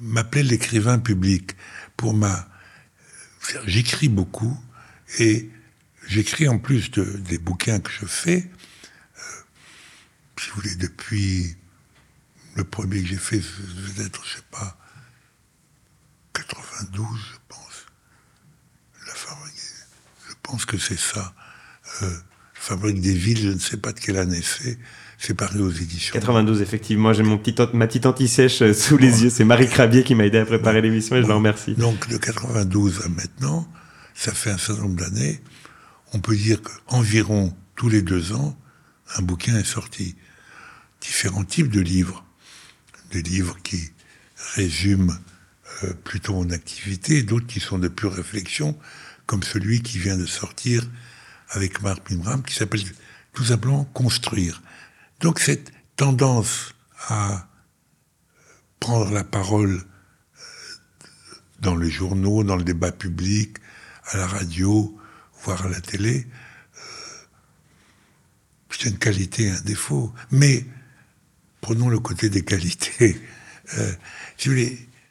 [0.00, 1.56] m'appelaient l'écrivain public.
[1.96, 2.48] Pour ma,
[3.66, 4.56] j'écris beaucoup
[5.18, 5.50] et
[6.06, 8.48] j'écris en plus de, des bouquins que je fais.
[9.18, 9.20] Euh,
[10.38, 11.56] si vous voulez, depuis
[12.54, 14.78] le premier que j'ai fait, peut-être, je sais pas,
[16.32, 17.86] 92, je pense.
[20.28, 21.34] Je pense que c'est ça.
[22.02, 22.16] Euh,
[22.54, 24.78] Fabrique des villes, je ne sais pas de quelle année c'est.
[25.22, 26.14] C'est paru aux éditions.
[26.14, 27.12] 92, effectivement.
[27.12, 29.30] J'ai mon petit, ma petite anti-sèche euh, sous les yeux.
[29.30, 31.74] C'est Marie Crabier qui m'a aidé à préparer l'émission et je l'en remercie.
[31.74, 33.68] Donc, de 92 à maintenant,
[34.14, 35.42] ça fait un certain nombre d'années.
[36.14, 38.58] On peut dire qu'environ tous les deux ans,
[39.14, 40.16] un bouquin est sorti.
[41.02, 42.24] Différents types de livres.
[43.12, 43.90] Des livres qui
[44.54, 45.12] résument
[45.84, 48.74] euh, plutôt mon activité, d'autres qui sont de pure réflexion,
[49.26, 50.82] comme celui qui vient de sortir
[51.50, 52.80] avec Marc Mimram qui s'appelle
[53.34, 54.62] tout simplement construire.
[55.20, 56.74] Donc cette tendance
[57.08, 57.46] à
[58.80, 60.44] prendre la parole euh,
[61.60, 63.58] dans les journaux, dans le débat public,
[64.06, 64.98] à la radio,
[65.44, 66.80] voire à la télé, euh,
[68.70, 70.12] c'est une qualité et un défaut.
[70.30, 70.64] Mais
[71.60, 73.20] prenons le côté des qualités.
[73.78, 73.92] Euh,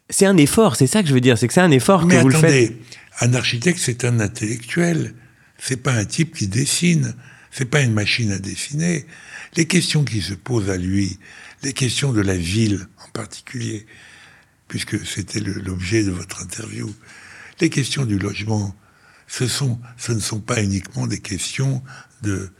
[0.09, 2.17] c'est un effort, c'est ça que je veux dire, c'est que c'est un effort Mais
[2.17, 2.73] que vous le faites.
[3.21, 5.15] Un architecte, c'est un intellectuel.
[5.57, 7.15] C'est pas un type qui dessine.
[7.51, 9.05] C'est pas une machine à dessiner.
[9.55, 11.19] Les questions qui se posent à lui,
[11.63, 13.85] les questions de la ville en particulier,
[14.67, 16.93] puisque c'était l'objet de votre interview,
[17.59, 18.75] les questions du logement,
[19.27, 21.83] ce, sont, ce ne sont pas uniquement des questions
[22.21, 22.51] de,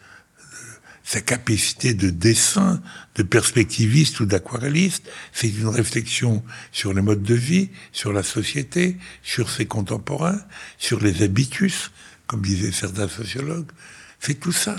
[1.10, 2.84] sa capacité de dessin,
[3.15, 8.95] de perspectiviste ou d'aquarelliste, c'est une réflexion sur les modes de vie, sur la société,
[9.23, 10.39] sur ses contemporains,
[10.78, 11.89] sur les habitus,
[12.28, 13.71] comme disaient certains sociologues.
[14.19, 14.75] C'est tout ça.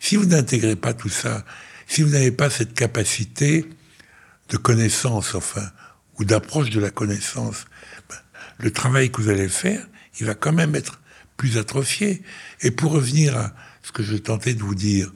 [0.00, 1.44] Si vous n'intégrez pas tout ça,
[1.86, 3.68] si vous n'avez pas cette capacité
[4.48, 5.70] de connaissance, enfin,
[6.18, 7.66] ou d'approche de la connaissance,
[8.08, 8.16] ben,
[8.58, 9.86] le travail que vous allez faire,
[10.20, 11.00] il va quand même être
[11.36, 12.22] plus atrophié.
[12.60, 15.12] Et pour revenir à ce que je tentais de vous dire,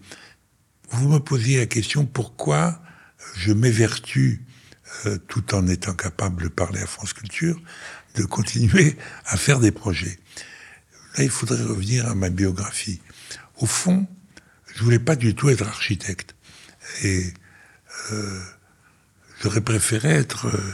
[0.91, 2.81] vous me posiez la question pourquoi
[3.37, 4.45] je m'évertue,
[5.07, 7.61] euh, tout en étant capable de parler à France Culture,
[8.15, 8.97] de continuer
[9.27, 10.19] à faire des projets?
[11.17, 13.01] Là, il faudrait revenir à ma biographie.
[13.59, 14.07] Au fond,
[14.77, 16.35] je voulais pas du tout être architecte.
[17.03, 17.33] Et
[18.13, 18.41] euh,
[19.43, 20.47] j'aurais préféré être...
[20.47, 20.73] Euh,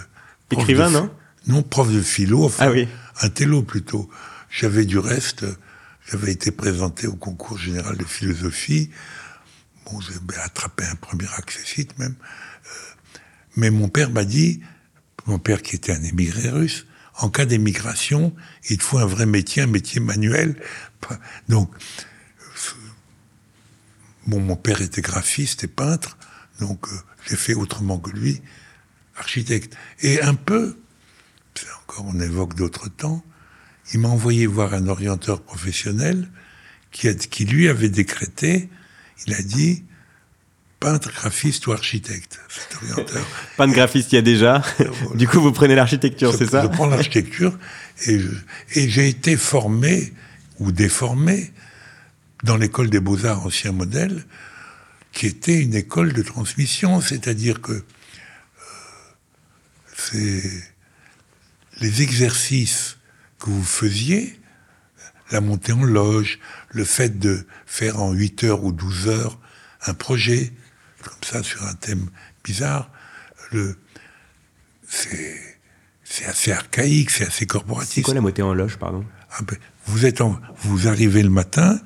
[0.51, 1.15] Écrivain, non
[1.47, 2.89] Non, prof de philo, enfin, ah oui.
[3.21, 4.11] un télo plutôt.
[4.51, 5.47] J'avais du reste,
[6.11, 8.91] j'avais été présenté au concours général de philosophie.
[9.87, 12.17] Bon, j'ai attrapé un premier accessite même.
[12.21, 12.69] Euh,
[13.57, 14.61] mais mon père m'a dit,
[15.27, 16.87] mon père qui était un émigré russe,
[17.19, 18.35] en cas d'émigration,
[18.69, 20.57] il faut un vrai métier, un métier manuel.
[21.49, 21.71] Donc,
[24.27, 26.17] bon, mon père était graphiste et peintre,
[26.61, 26.97] donc euh,
[27.29, 28.41] j'ai fait autrement que lui,
[29.17, 29.77] architecte.
[30.01, 30.77] Et un peu,
[31.83, 33.25] encore on évoque d'autres temps,
[33.93, 36.29] il m'a envoyé voir un orienteur professionnel
[36.91, 38.69] qui, qui lui avait décrété,
[39.27, 39.85] il a dit,
[40.81, 43.27] peintre, graphiste ou architecte, cet orienteur.
[43.59, 44.63] De graphiste, il y a déjà.
[45.15, 47.57] Du coup, vous prenez l'architecture, c'est ça Je prends l'architecture
[48.07, 48.21] et,
[48.75, 50.13] et j'ai été formé
[50.59, 51.53] ou déformé
[52.43, 54.25] dans l'école des beaux-arts ancien modèle,
[55.13, 57.85] qui était une école de transmission, c'est-à-dire que
[60.15, 60.41] euh,
[61.81, 62.99] les exercices
[63.39, 64.39] que vous faisiez,
[65.31, 66.39] la montée en loge,
[66.71, 69.39] le fait de faire en 8 heures ou 12 heures
[69.87, 70.53] un projet,
[71.03, 72.09] comme ça sur un thème
[72.45, 72.91] bizarre,
[73.51, 73.77] le,
[74.87, 77.95] c'est, assez archaïque, c'est assez corporatif.
[77.95, 79.05] C'est quoi la montée en loge, pardon?
[79.87, 80.21] Vous, êtes
[80.61, 81.81] vous arrivez le matin,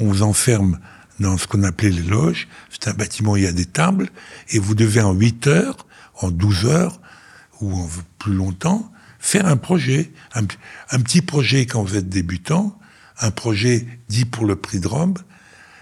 [0.00, 0.80] on vous enferme
[1.20, 2.48] dans ce qu'on appelait les loges.
[2.70, 4.08] C'est un bâtiment où il y a des tables,
[4.48, 5.86] et vous devez en 8 heures,
[6.16, 7.00] en 12 heures,
[7.60, 10.10] ou en plus longtemps, faire un projet.
[10.32, 10.44] Un,
[11.00, 12.78] petit projet quand vous êtes débutant,
[13.20, 15.14] un projet dit pour le prix de Rome,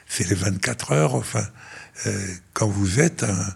[0.06, 1.44] c'est les 24 heures, enfin,
[2.06, 3.46] euh, quand vous êtes un,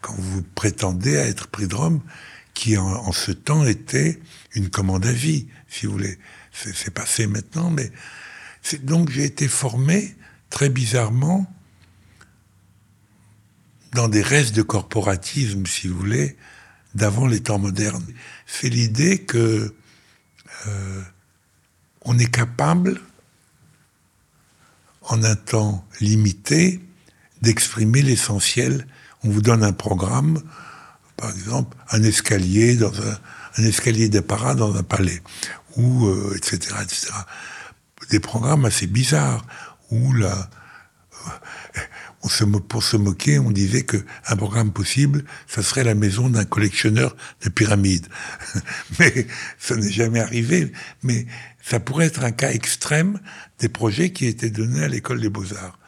[0.00, 2.00] quand vous prétendez à être prix de Rome,
[2.54, 4.20] qui en, ce temps était
[4.54, 6.18] une commande à vie, si vous voulez.
[6.52, 7.92] C'est passé maintenant, mais
[8.82, 10.14] donc j'ai été formé
[10.50, 11.52] très bizarrement
[13.92, 16.36] dans des restes de corporatisme, si vous voulez,
[16.94, 18.06] d'avant les temps modernes.
[18.46, 19.74] C'est l'idée que
[20.66, 21.02] euh,
[22.02, 23.00] on est capable,
[25.02, 26.80] en un temps limité,
[27.42, 28.86] d'exprimer l'essentiel.
[29.24, 30.40] On vous donne un programme,
[31.16, 35.20] par exemple, un escalier dans un, escalier d'apparat dans un palais,
[35.76, 36.74] ou euh, etc.
[38.10, 39.44] Des programmes assez bizarres
[39.90, 40.50] où là,
[41.26, 41.30] euh,
[42.68, 43.96] pour se moquer, on disait que
[44.26, 48.06] un programme possible, ça serait la maison d'un collectionneur de pyramides.
[48.98, 49.26] mais
[49.58, 50.72] ça n'est jamais arrivé.
[51.02, 51.26] Mais
[51.62, 53.20] ça pourrait être un cas extrême
[53.58, 55.78] des projets qui étaient donnés à l'école des beaux-arts.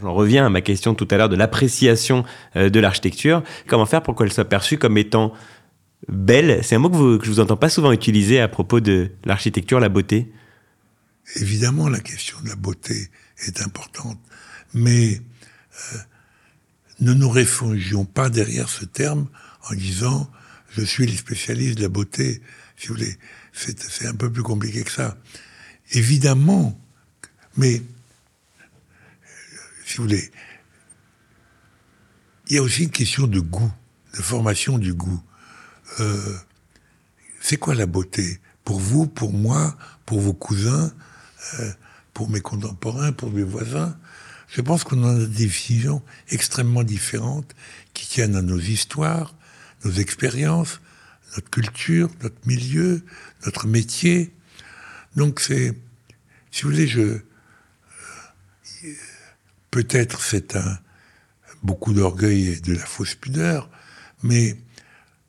[0.00, 3.42] J'en reviens à ma question tout à l'heure de l'appréciation euh, de l'architecture.
[3.66, 5.32] Comment faire pour qu'elle soit perçue comme étant
[6.06, 6.60] belle?
[6.62, 9.80] C'est un mot que, que je vous entends pas souvent utiliser à propos de l'architecture,
[9.80, 10.30] la beauté.
[11.36, 14.20] Évidemment, la question de la beauté est importante,
[14.74, 15.20] mais
[15.92, 15.98] euh,
[17.00, 19.28] ne nous réfugions pas derrière ce terme
[19.70, 20.30] en disant
[20.70, 22.42] je suis le spécialiste de la beauté.
[22.76, 23.18] Si vous voulez,
[23.52, 25.16] c'est un peu plus compliqué que ça.
[25.92, 26.78] Évidemment,
[27.56, 27.82] mais
[29.86, 30.30] si vous voulez,
[32.48, 33.72] il y a aussi une question de goût,
[34.14, 35.22] de formation du goût.
[36.00, 36.36] Euh,
[37.40, 38.40] c'est quoi la beauté?
[38.64, 40.92] Pour vous, pour moi, pour vos cousins,
[42.12, 43.96] pour mes contemporains, pour mes voisins.
[44.48, 47.54] Je pense qu'on a des visions extrêmement différentes
[47.94, 49.34] qui tiennent à nos histoires,
[49.84, 50.80] nos expériences,
[51.36, 53.04] notre culture, notre milieu,
[53.44, 54.32] notre métier.
[55.16, 55.74] Donc c'est,
[56.50, 57.20] si vous voulez, je
[59.70, 60.78] peut-être c'est un
[61.62, 63.68] beaucoup d'orgueil et de la fausse pudeur,
[64.22, 64.56] mais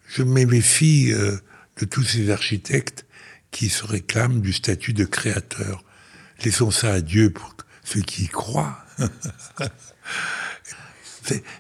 [0.08, 1.38] je me euh,
[1.78, 3.06] de tous ces architectes
[3.52, 5.84] qui se réclament du statut de créateur.
[6.44, 8.78] Laissons ça à Dieu pour ceux qui y croient.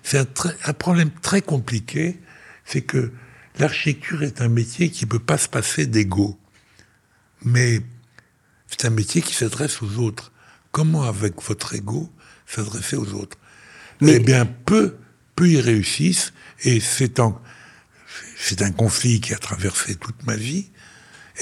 [0.04, 0.28] c'est un,
[0.66, 2.20] un, problème très compliqué,
[2.66, 3.12] c'est que
[3.58, 6.40] l'architecture est un métier qui ne peut pas se passer d'ego.
[7.44, 7.82] Mais
[8.68, 10.32] c'est un métier qui s'adresse aux autres.
[10.72, 12.12] Comment, avec votre ego,
[12.46, 13.38] s'adresser aux autres?
[14.02, 14.14] Mais...
[14.14, 14.98] Eh bien, peu,
[15.36, 17.40] peu y réussissent, et c'est un,
[18.38, 20.70] c'est un conflit qui a traversé toute ma vie,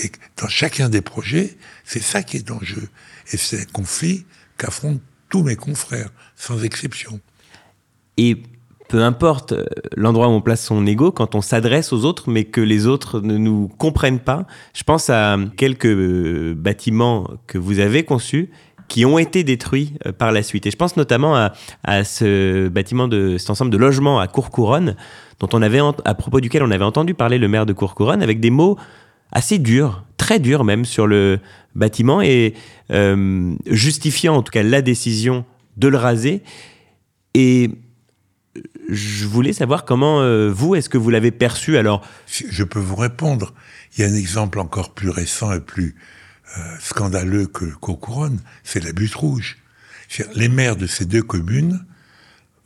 [0.04, 2.90] et dans chacun des projets, c'est ça qui est en jeu.
[3.32, 4.26] Et c'est un conflit
[4.58, 7.20] qu'affrontent tous mes confrères, sans exception.
[8.18, 8.42] Et
[8.88, 12.46] peu importe euh, l'endroit où on place son ego, quand on s'adresse aux autres, mais
[12.46, 17.80] que les autres ne nous comprennent pas, je pense à quelques euh, bâtiments que vous
[17.80, 18.50] avez conçus
[18.88, 20.66] qui ont été détruits euh, par la suite.
[20.66, 21.36] Et je pense notamment
[21.84, 24.96] à, ce bâtiment de cet ensemble de logements à Courcouronne,
[25.40, 28.40] dont on avait à propos duquel on avait entendu parler le maire de Courcouronne, avec
[28.40, 28.78] des mots
[29.34, 31.40] assez durs, très durs même sur le
[31.78, 32.54] bâtiment et
[32.92, 35.46] euh, justifiant en tout cas la décision
[35.78, 36.44] de le raser.
[37.34, 37.72] Et
[38.90, 41.78] je voulais savoir comment euh, vous, est-ce que vous l'avez perçu?
[41.78, 43.54] Alors Je peux vous répondre.
[43.96, 45.96] Il y a un exemple encore plus récent et plus
[46.58, 49.58] euh, scandaleux que Courcouronne, c'est la butte rouge.
[50.36, 51.86] Les maires de ces deux communes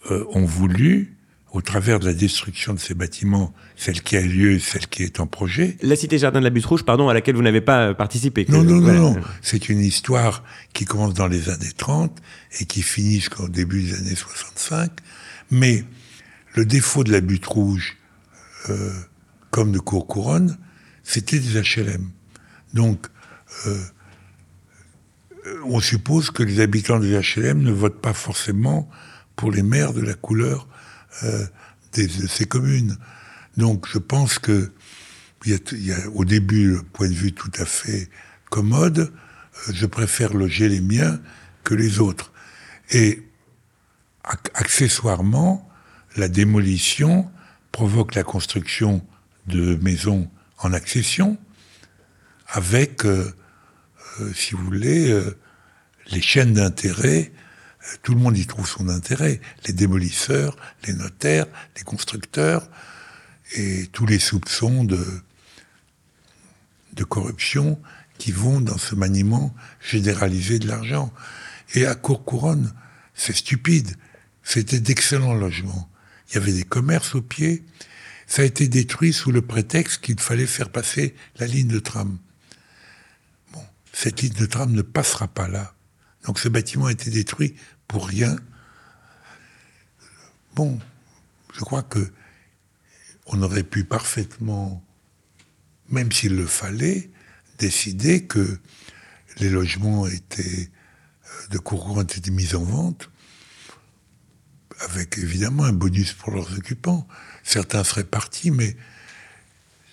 [0.10, 1.11] ont voulu
[1.52, 5.20] au travers de la destruction de ces bâtiments, celle qui a lieu, celle qui est
[5.20, 5.78] en projet.
[5.82, 8.46] La cité Jardin de la Butte Rouge, pardon, à laquelle vous n'avez pas euh, participé.
[8.48, 9.22] Non, non, non, non.
[9.42, 12.22] C'est une histoire qui commence dans les années 30
[12.60, 14.92] et qui finit jusqu'au début des années 65.
[15.52, 15.84] Mais
[16.56, 17.98] le défaut de la Butte Rouge,
[18.70, 18.92] euh,
[19.50, 20.58] comme de Courcouronne,
[21.04, 22.10] c'était des HLM.
[22.74, 23.08] Donc,
[23.68, 23.78] euh,
[25.66, 28.90] on suppose que les habitants des HLM ne votent pas forcément
[29.36, 30.70] pour les maires de la couleur
[31.24, 31.46] euh,
[31.94, 32.98] de ces communes.
[33.58, 34.72] Donc je pense que
[35.46, 38.10] il y, a, au début le point de vue tout à fait
[38.50, 39.00] commode.
[39.00, 41.20] Euh, je préfère loger les miens
[41.64, 42.32] que les autres.
[42.92, 43.24] Et
[44.24, 45.68] accessoirement,
[46.16, 47.30] la démolition
[47.72, 49.06] provoque la construction
[49.48, 51.38] de maisons en accession,
[52.48, 53.34] avec, euh,
[54.36, 55.20] si vous voulez,
[56.12, 57.32] les chaînes d'intérêt
[58.04, 59.42] tout le monde y trouve son intérêt.
[59.66, 60.56] Les démolisseurs,
[60.86, 62.68] les notaires, les constructeurs,
[63.54, 65.04] et tous les soupçons de,
[67.10, 67.82] corruption
[68.18, 71.12] qui vont dans ce maniement généralisé de l'argent.
[71.74, 72.74] Et à Courcouronne,
[73.16, 73.96] c'est stupide.
[74.44, 75.90] C'était d'excellents logements.
[76.30, 77.64] Il y avait des commerces au pied.
[78.28, 82.18] Ça a été détruit sous le prétexte qu'il fallait faire passer la ligne de tram.
[83.52, 85.74] Bon, cette ligne de tram ne passera pas là.
[86.26, 87.56] Donc ce bâtiment a été détruit
[87.88, 88.36] pour rien.
[90.56, 90.80] Bon,
[91.54, 92.12] je crois que
[93.28, 94.84] on aurait pu parfaitement,
[95.90, 97.10] même s'il le fallait,
[97.60, 98.60] décider que
[99.38, 100.70] les logements étaient
[101.26, 103.10] euh, de courant étaient mis en vente,
[104.80, 107.08] avec évidemment un bonus pour leurs occupants.
[107.44, 108.76] Certains seraient partis, mais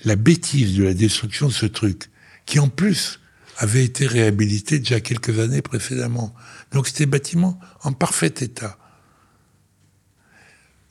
[0.05, 2.11] la bêtise de la destruction de ce truc,
[2.47, 3.21] qui en plus
[3.59, 6.33] avait été réhabilité déjà quelques années précédemment.
[6.71, 8.79] Donc c'était bâtiment en parfait état.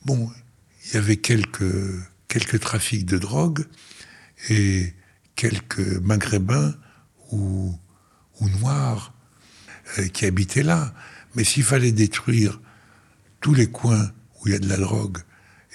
[0.04, 0.30] Bon,
[0.84, 1.64] il y avait quelques,
[2.28, 3.66] quelques trafics de drogue
[4.50, 4.92] et
[5.34, 6.74] quelques maghrébins
[7.32, 7.74] ou,
[8.40, 9.14] ou noirs
[9.98, 10.94] euh, qui habitaient là.
[11.34, 12.60] Mais s'il fallait détruire
[13.40, 15.18] tous les coins où il y a de la drogue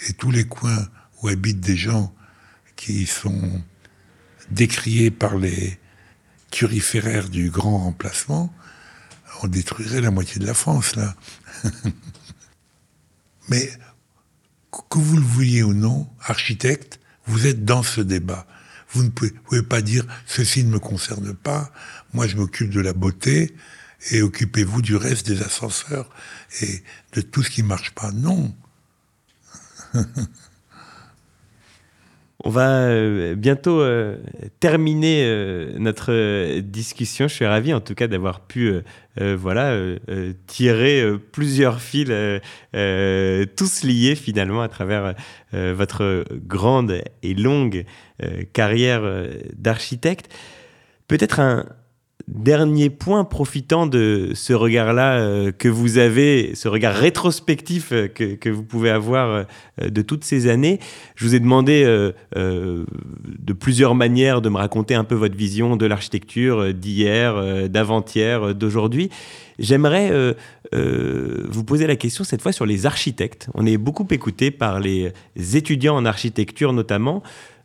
[0.07, 0.87] et tous les coins
[1.21, 2.13] où habitent des gens
[2.75, 3.63] qui sont
[4.51, 5.79] décriés par les
[7.29, 8.53] du grand remplacement,
[9.41, 11.15] on détruirait la moitié de la France, là.
[13.49, 13.71] Mais
[14.71, 18.45] que vous le vouliez ou non, architecte, vous êtes dans ce débat.
[18.91, 21.71] Vous ne pouvez, pouvez pas dire ceci ne me concerne pas,
[22.13, 23.55] moi je m'occupe de la beauté
[24.11, 26.09] et occupez-vous du reste des ascenseurs
[26.61, 26.83] et
[27.13, 28.11] de tout ce qui marche pas.
[28.11, 28.55] Non.
[32.45, 34.17] On va euh, bientôt euh,
[34.59, 37.29] terminer euh, notre discussion.
[37.29, 38.81] Je suis ravi en tout cas d'avoir pu
[39.15, 39.77] voilà,
[40.47, 42.07] tirer plusieurs fils,
[43.55, 45.13] tous liés finalement à travers
[45.51, 47.85] votre grande et longue
[48.53, 49.03] carrière
[49.55, 50.33] d'architecte.
[51.07, 51.67] Peut-être un,
[52.29, 58.49] Dernier point, profitant de ce regard-là euh, que vous avez, ce regard rétrospectif euh, que,
[58.49, 59.45] vous pouvez avoir
[59.81, 60.79] euh, de toutes ces années,
[61.15, 61.83] je vous ai demandé
[62.33, 69.09] de plusieurs manières de me raconter un peu votre vision de l'architecture d'hier, d'avant-hier, d'aujourd'hui.
[69.59, 70.35] J'aimerais
[70.71, 73.49] vous poser la question cette fois sur les architectes.
[73.53, 77.23] On est beaucoup écouté par les étudiants en architecture notamment.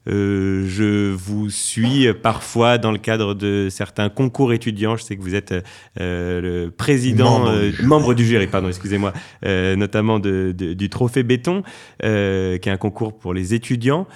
[0.08, 4.96] Euh, je vous suis parfois dans le cadre de certains concours étudiants.
[4.96, 5.54] Je sais que vous êtes
[6.00, 7.44] euh, le président,
[7.82, 9.12] membre, du, jury, pardon, excusez-moi,
[9.44, 11.62] euh, notamment du Trophée Béton,
[12.00, 14.06] qui est un concours pour les étudiants.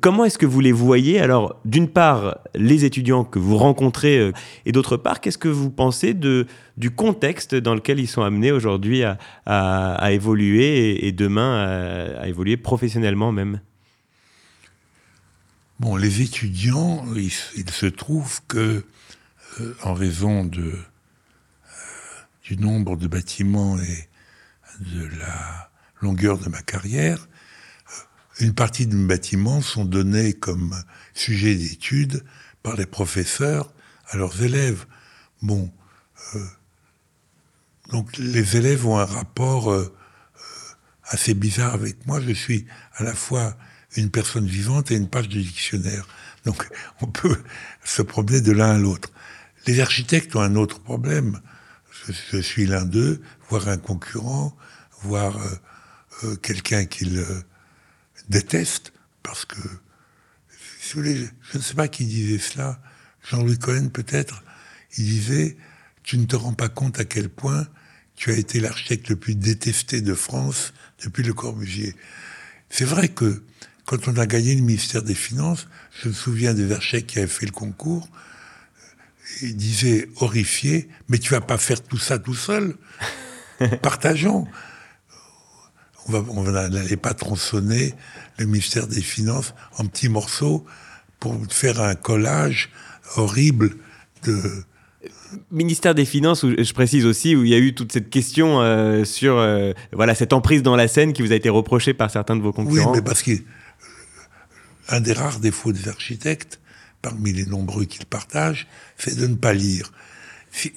[0.00, 1.18] Comment est-ce que vous les voyez?
[1.18, 4.30] Alors, d'une part, les étudiants que vous rencontrez,
[4.64, 8.52] et d'autre part, qu'est-ce que vous pensez de, du contexte dans lequel ils sont amenés
[8.52, 9.02] aujourd'hui
[9.46, 13.60] à, évoluer et, demain à évoluer professionnellement même?
[15.80, 17.30] Bon, les étudiants, il,
[17.70, 18.84] se trouve que,
[19.60, 20.76] euh, en raison euh,
[22.42, 24.08] du nombre de bâtiments et
[24.80, 25.70] de la
[26.02, 27.26] longueur de ma carrière,
[27.88, 30.76] euh, une partie de mes bâtiments sont donnés comme
[31.14, 32.24] sujet d'étude
[32.62, 33.72] par les professeurs
[34.10, 34.84] à leurs élèves.
[35.40, 35.72] Bon,
[37.88, 39.74] donc les élèves ont un rapport
[41.04, 42.20] assez bizarre avec moi.
[42.20, 42.66] Je suis
[42.96, 43.56] à la fois
[43.96, 46.06] une personne vivante et une page de dictionnaire.
[46.44, 46.68] Donc
[47.00, 47.36] on peut
[47.84, 49.10] se promener de l'un à l'autre.
[49.66, 51.40] Les architectes ont un autre problème.
[52.32, 54.56] Je, suis l'un d'eux, voir un concurrent,
[55.02, 55.50] voir euh,
[56.24, 57.42] euh, quelqu'un qu'ils euh,
[58.28, 59.60] détestent, parce que
[60.94, 60.98] je
[61.54, 62.80] ne sais pas qui disait cela,
[63.22, 64.42] Jean-Louis Cohen peut-être,
[64.96, 65.56] il disait,
[66.02, 67.68] tu ne te rends pas compte à quel point
[68.16, 70.72] tu as été l'architecte le plus détesté de France
[71.04, 71.94] depuis le Corbusier.
[72.70, 73.42] C'est vrai que
[73.84, 75.66] quand on a gagné le ministère des Finances,
[76.02, 78.08] je me souviens des architectes qui avaient fait le concours,
[79.42, 82.76] ils disaient horrifiés, mais tu vas pas faire tout ça tout seul.
[83.82, 84.46] Partageons.
[86.08, 87.94] On n'allait pas tronçonner
[88.38, 90.64] le ministère des Finances en petits morceaux
[91.20, 92.70] pour faire un collage
[93.16, 93.76] horrible
[94.24, 94.64] de,
[95.50, 98.60] ministère des Finances, où, je précise aussi, où il y a eu toute cette question
[98.60, 102.10] euh, sur euh, voilà cette emprise dans la scène qui vous a été reprochée par
[102.10, 102.90] certains de vos concurrents.
[102.90, 103.32] Oui, mais parce que
[104.90, 106.60] un des rares défauts des architectes,
[107.02, 108.66] parmi les nombreux qu'ils partagent,
[108.98, 109.92] c'est de ne pas lire.
[110.52, 110.72] Si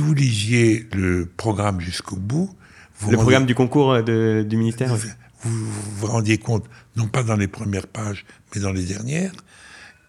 [0.00, 2.54] vous, lisiez le programme jusqu'au bout,
[2.98, 5.08] vous le programme du concours euh, du ministère, vous,
[5.42, 6.64] vous vous rendiez compte,
[6.96, 9.32] non pas dans les premières pages, mais dans les dernières,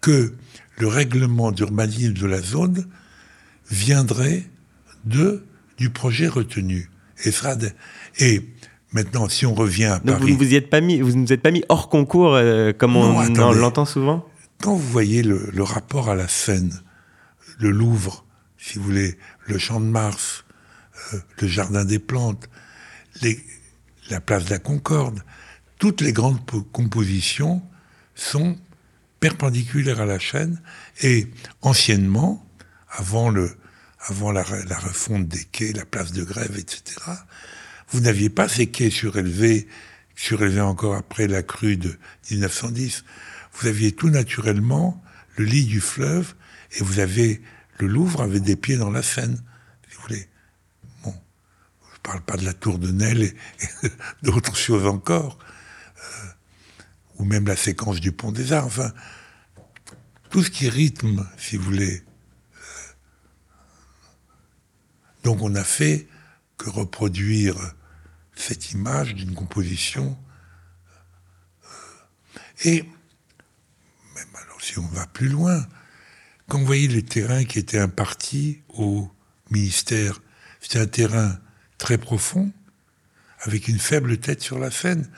[0.00, 0.34] que
[0.78, 2.86] le règlement d'urbanisme de la zone
[3.70, 4.44] viendrait
[5.04, 5.44] de
[5.76, 6.90] du projet retenu
[7.24, 7.56] et sera
[8.18, 8.48] et
[8.92, 11.32] Maintenant, si on revient à Donc Vous ne vous, êtes pas mis, vous ne vous
[11.32, 13.22] êtes pas mis hors concours, euh, comme on,
[13.52, 14.26] l'entend souvent
[14.60, 16.72] quand vous voyez le, le, rapport à la scène,
[17.58, 18.24] le Louvre,
[18.56, 19.16] si vous voulez,
[19.46, 20.44] le Champ de Mars,
[21.14, 22.48] euh, le Jardin des Plantes,
[23.22, 23.38] les,
[24.10, 25.22] la place de la Concorde,
[25.78, 26.40] toutes les grandes
[26.72, 27.62] compositions
[28.14, 28.58] sont
[29.20, 30.60] perpendiculaires à la chaîne
[31.02, 31.28] et
[31.62, 32.44] anciennement,
[32.90, 33.56] avant, le,
[34.00, 37.00] avant la, la refonte des quais, la place de grève, etc.,
[37.90, 39.66] vous n'aviez pas ces quais surélevés,
[40.14, 41.98] surélevés encore après la crue de
[42.30, 43.04] 1910.
[43.54, 45.02] Vous aviez tout naturellement
[45.36, 46.34] le lit du fleuve
[46.72, 47.40] et vous avez
[47.78, 49.42] le Louvre avait des pieds dans la Seine,
[49.88, 50.28] si vous voulez.
[51.04, 51.14] Bon,
[51.94, 53.34] je parle pas de la tour de Nesle et,
[54.22, 55.38] d'autres choses encore,
[55.96, 56.26] euh,
[57.18, 58.66] ou même la séquence du pont des Arts.
[58.66, 58.92] Enfin,
[60.28, 62.02] tout ce qui rythme, si vous voulez.
[62.56, 62.58] Euh,
[65.22, 66.08] donc on a fait
[66.56, 67.56] que reproduire
[68.38, 70.16] cette image d'une composition.
[71.64, 72.82] Euh, et
[74.14, 75.66] même alors si on va plus loin,
[76.48, 79.10] quand vous voyez les terrains qui étaient impartis au
[79.50, 80.20] ministère,
[80.60, 81.38] c'était un terrain
[81.78, 82.52] très profond,
[83.40, 85.08] avec une faible tête sur la Seine.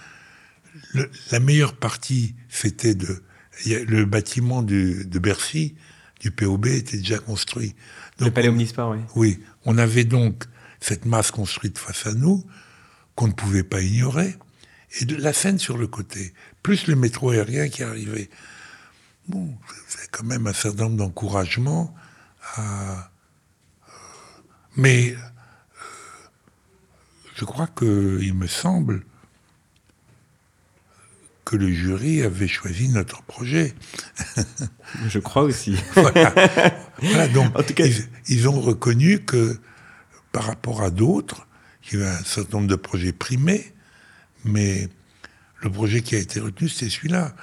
[1.31, 3.23] la meilleure partie, c'était de
[3.66, 5.75] le bâtiment de Bercy,
[6.21, 7.75] du POB, était déjà construit.
[8.18, 8.99] le palais Omnisport, oui.
[9.14, 10.45] Oui, on avait donc
[10.81, 12.45] cette masse construite face à nous
[13.21, 14.35] qu'on ne pouvait pas ignorer,
[14.99, 18.31] et de la Seine sur le côté, plus le métro aérien qui arrivait.
[19.29, 19.59] Bon,
[19.89, 21.95] c'est quand même un certain nombre d'encouragements.
[24.75, 25.16] mais euh,
[27.35, 29.05] je crois qu'il me semble
[31.45, 33.75] que le jury avait choisi notre projet.
[35.09, 35.77] je crois aussi.
[35.93, 37.29] voilà.
[37.29, 37.85] donc en tout cas,
[38.29, 39.59] ils, ont reconnu que
[40.33, 41.47] par rapport à d'autres,
[41.85, 43.72] il y avait un certain nombre de projets primés,
[44.45, 44.89] mais
[45.62, 47.35] le projet qui a été retenu, c'est celui-là.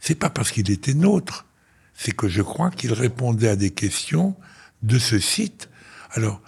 [0.00, 1.46] C'est pas parce qu'il était nôtre,
[1.94, 4.36] c'est que je crois qu'il répondait à des questions
[4.82, 5.70] de ce site.
[6.12, 6.42] Alors,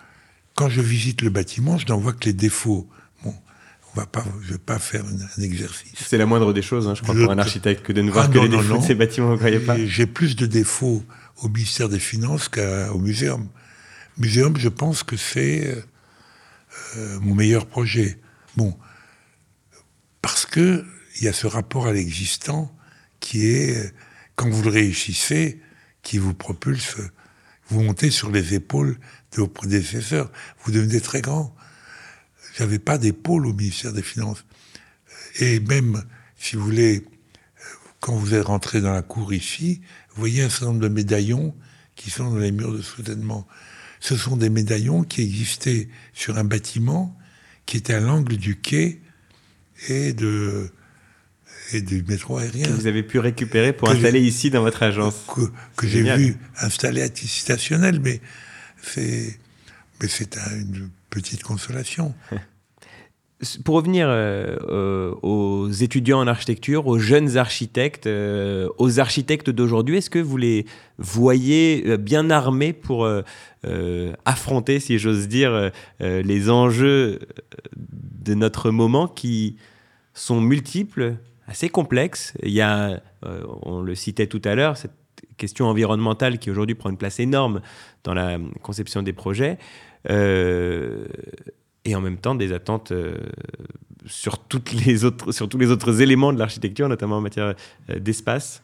[0.55, 2.89] quand je visite le bâtiment, je n'en vois que les défauts.
[3.23, 3.35] Bon,
[3.93, 5.93] on va pas, je vais pas faire un, exercice.
[5.97, 8.27] C'est la moindre des choses, hein, je crois, pour un architecte, que de ne voir
[8.29, 9.77] ah que les défauts de ces bâtiments, vous croyez pas?
[9.87, 11.03] J'ai plus de défauts
[11.39, 13.49] au ministère des Finances qu'au muséum.
[14.19, 15.85] Muséum, je pense que c'est
[16.97, 18.19] euh, mon meilleur projet.
[18.57, 18.77] Bon,
[20.23, 20.85] parce que
[21.17, 22.75] il y a ce rapport à l'existant
[23.21, 23.95] qui est,
[24.35, 25.61] quand vous le réussissez,
[26.03, 26.97] qui vous propulse,
[27.69, 28.99] vous montez sur les épaules
[29.33, 30.31] de vos prédécesseurs,
[30.63, 31.55] vous devenez très grand.
[32.57, 34.45] J'avais pas d'épaule au ministère des Finances.
[35.41, 36.05] Et même,
[36.39, 37.05] si vous voulez,
[38.01, 39.81] quand vous êtes rentré dans la cour ici,
[40.11, 41.55] vous voyez un certain nombre de médaillons
[41.97, 43.47] qui sont dans les murs de soutènement.
[44.07, 47.19] Ce sont des médaillons qui existaient sur un bâtiment
[47.67, 49.01] qui était à l'angle du quai
[49.89, 50.71] et de,
[51.73, 52.67] et du métro aérien.
[52.67, 55.17] Que vous avez pu récupérer pour installer ici dans votre agence.
[55.77, 58.21] Que, j'ai vu installer à titre citationnel, mais
[58.81, 59.41] c'est
[60.01, 62.15] mais c'est une petite consolation.
[63.65, 69.99] Pour revenir euh, euh, aux étudiants en architecture, aux jeunes architectes, euh, aux architectes d'aujourd'hui,
[69.99, 70.65] est-ce que vous les
[70.97, 73.07] voyez bien armés pour
[74.25, 75.71] affronter, si j'ose dire,
[76.01, 77.19] les enjeux
[77.77, 79.57] de notre moment qui
[80.15, 81.17] sont multiples
[81.47, 82.33] assez complexe.
[82.43, 83.03] Il y a,
[83.63, 84.93] on le citait tout à l'heure, cette
[85.37, 87.61] question environnementale qui aujourd'hui prend une place énorme
[88.05, 89.59] dans la conception des projets,
[91.87, 93.17] et en même temps des attentes euh,
[94.07, 97.55] sur, toutes les autres, sur tous les autres éléments de l'architecture, notamment en matière
[97.89, 98.61] d'espace.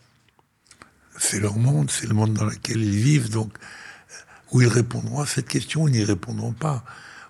[1.18, 3.53] C'est leur monde, c'est le monde dans lequel ils vivent, donc
[4.51, 6.85] où ils répondront à cette question, ils n'y répondront pas.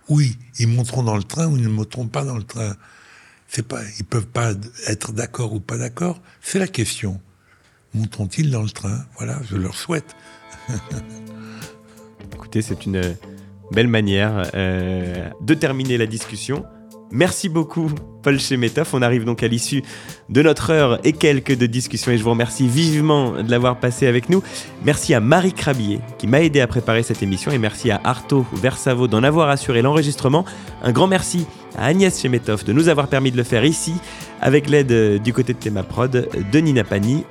[0.09, 2.75] Oui, ils monteront dans le train ou ils ne monteront pas dans le train
[3.53, 4.53] c'est pas, ils peuvent pas
[4.87, 6.23] être d'accord ou pas d'accord.
[6.41, 7.21] C'est la question.
[7.93, 9.05] Monteront-ils dans le train?
[9.19, 10.17] Voilà, je leur souhaite.
[12.33, 13.15] Écoutez, c'est une
[13.73, 16.65] belle manière euh, de terminer la discussion.
[17.15, 17.91] Merci beaucoup,
[18.23, 18.89] Paul Chemetov.
[18.95, 19.83] On arrive donc à l'issue
[20.31, 24.07] de notre heure et quelques de discussion et je vous remercie vivement de l'avoir passé
[24.07, 24.43] avec nous.
[24.85, 28.47] Merci à Marie Crabier qui m'a aidé à préparer cette émission et merci à Arto
[28.55, 30.47] Versavo d'en avoir assuré l'enregistrement.
[30.83, 31.47] Un grand merci
[31.77, 33.93] à Agnès Chemetov de nous avoir permis de le faire ici
[34.41, 37.25] avec l'aide du côté de Théma Prod de Nina Pani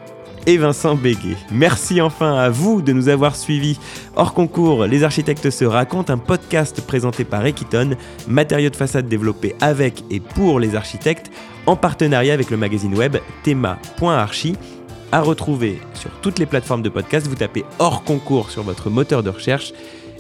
[0.48, 1.38] et Vincent Béguet.
[1.52, 3.80] Merci enfin à vous de nous avoir suivis.
[4.16, 7.92] Hors concours, Les Architectes se racontent, un podcast présenté par Equiton,
[8.28, 11.32] matériaux de façade développés avec et pour les architectes,
[11.66, 14.56] en partenariat avec le magazine web thema.archi.
[15.12, 19.24] À retrouver sur toutes les plateformes de podcast, vous tapez hors concours sur votre moteur
[19.24, 19.74] de recherche.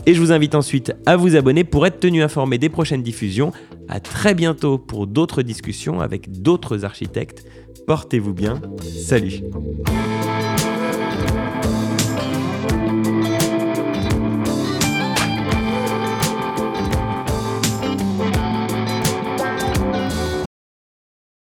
[0.05, 3.51] Et je vous invite ensuite à vous abonner pour être tenu informé des prochaines diffusions.
[3.87, 7.45] À très bientôt pour d'autres discussions avec d'autres architectes.
[7.85, 8.61] Portez-vous bien.
[8.81, 9.41] Salut.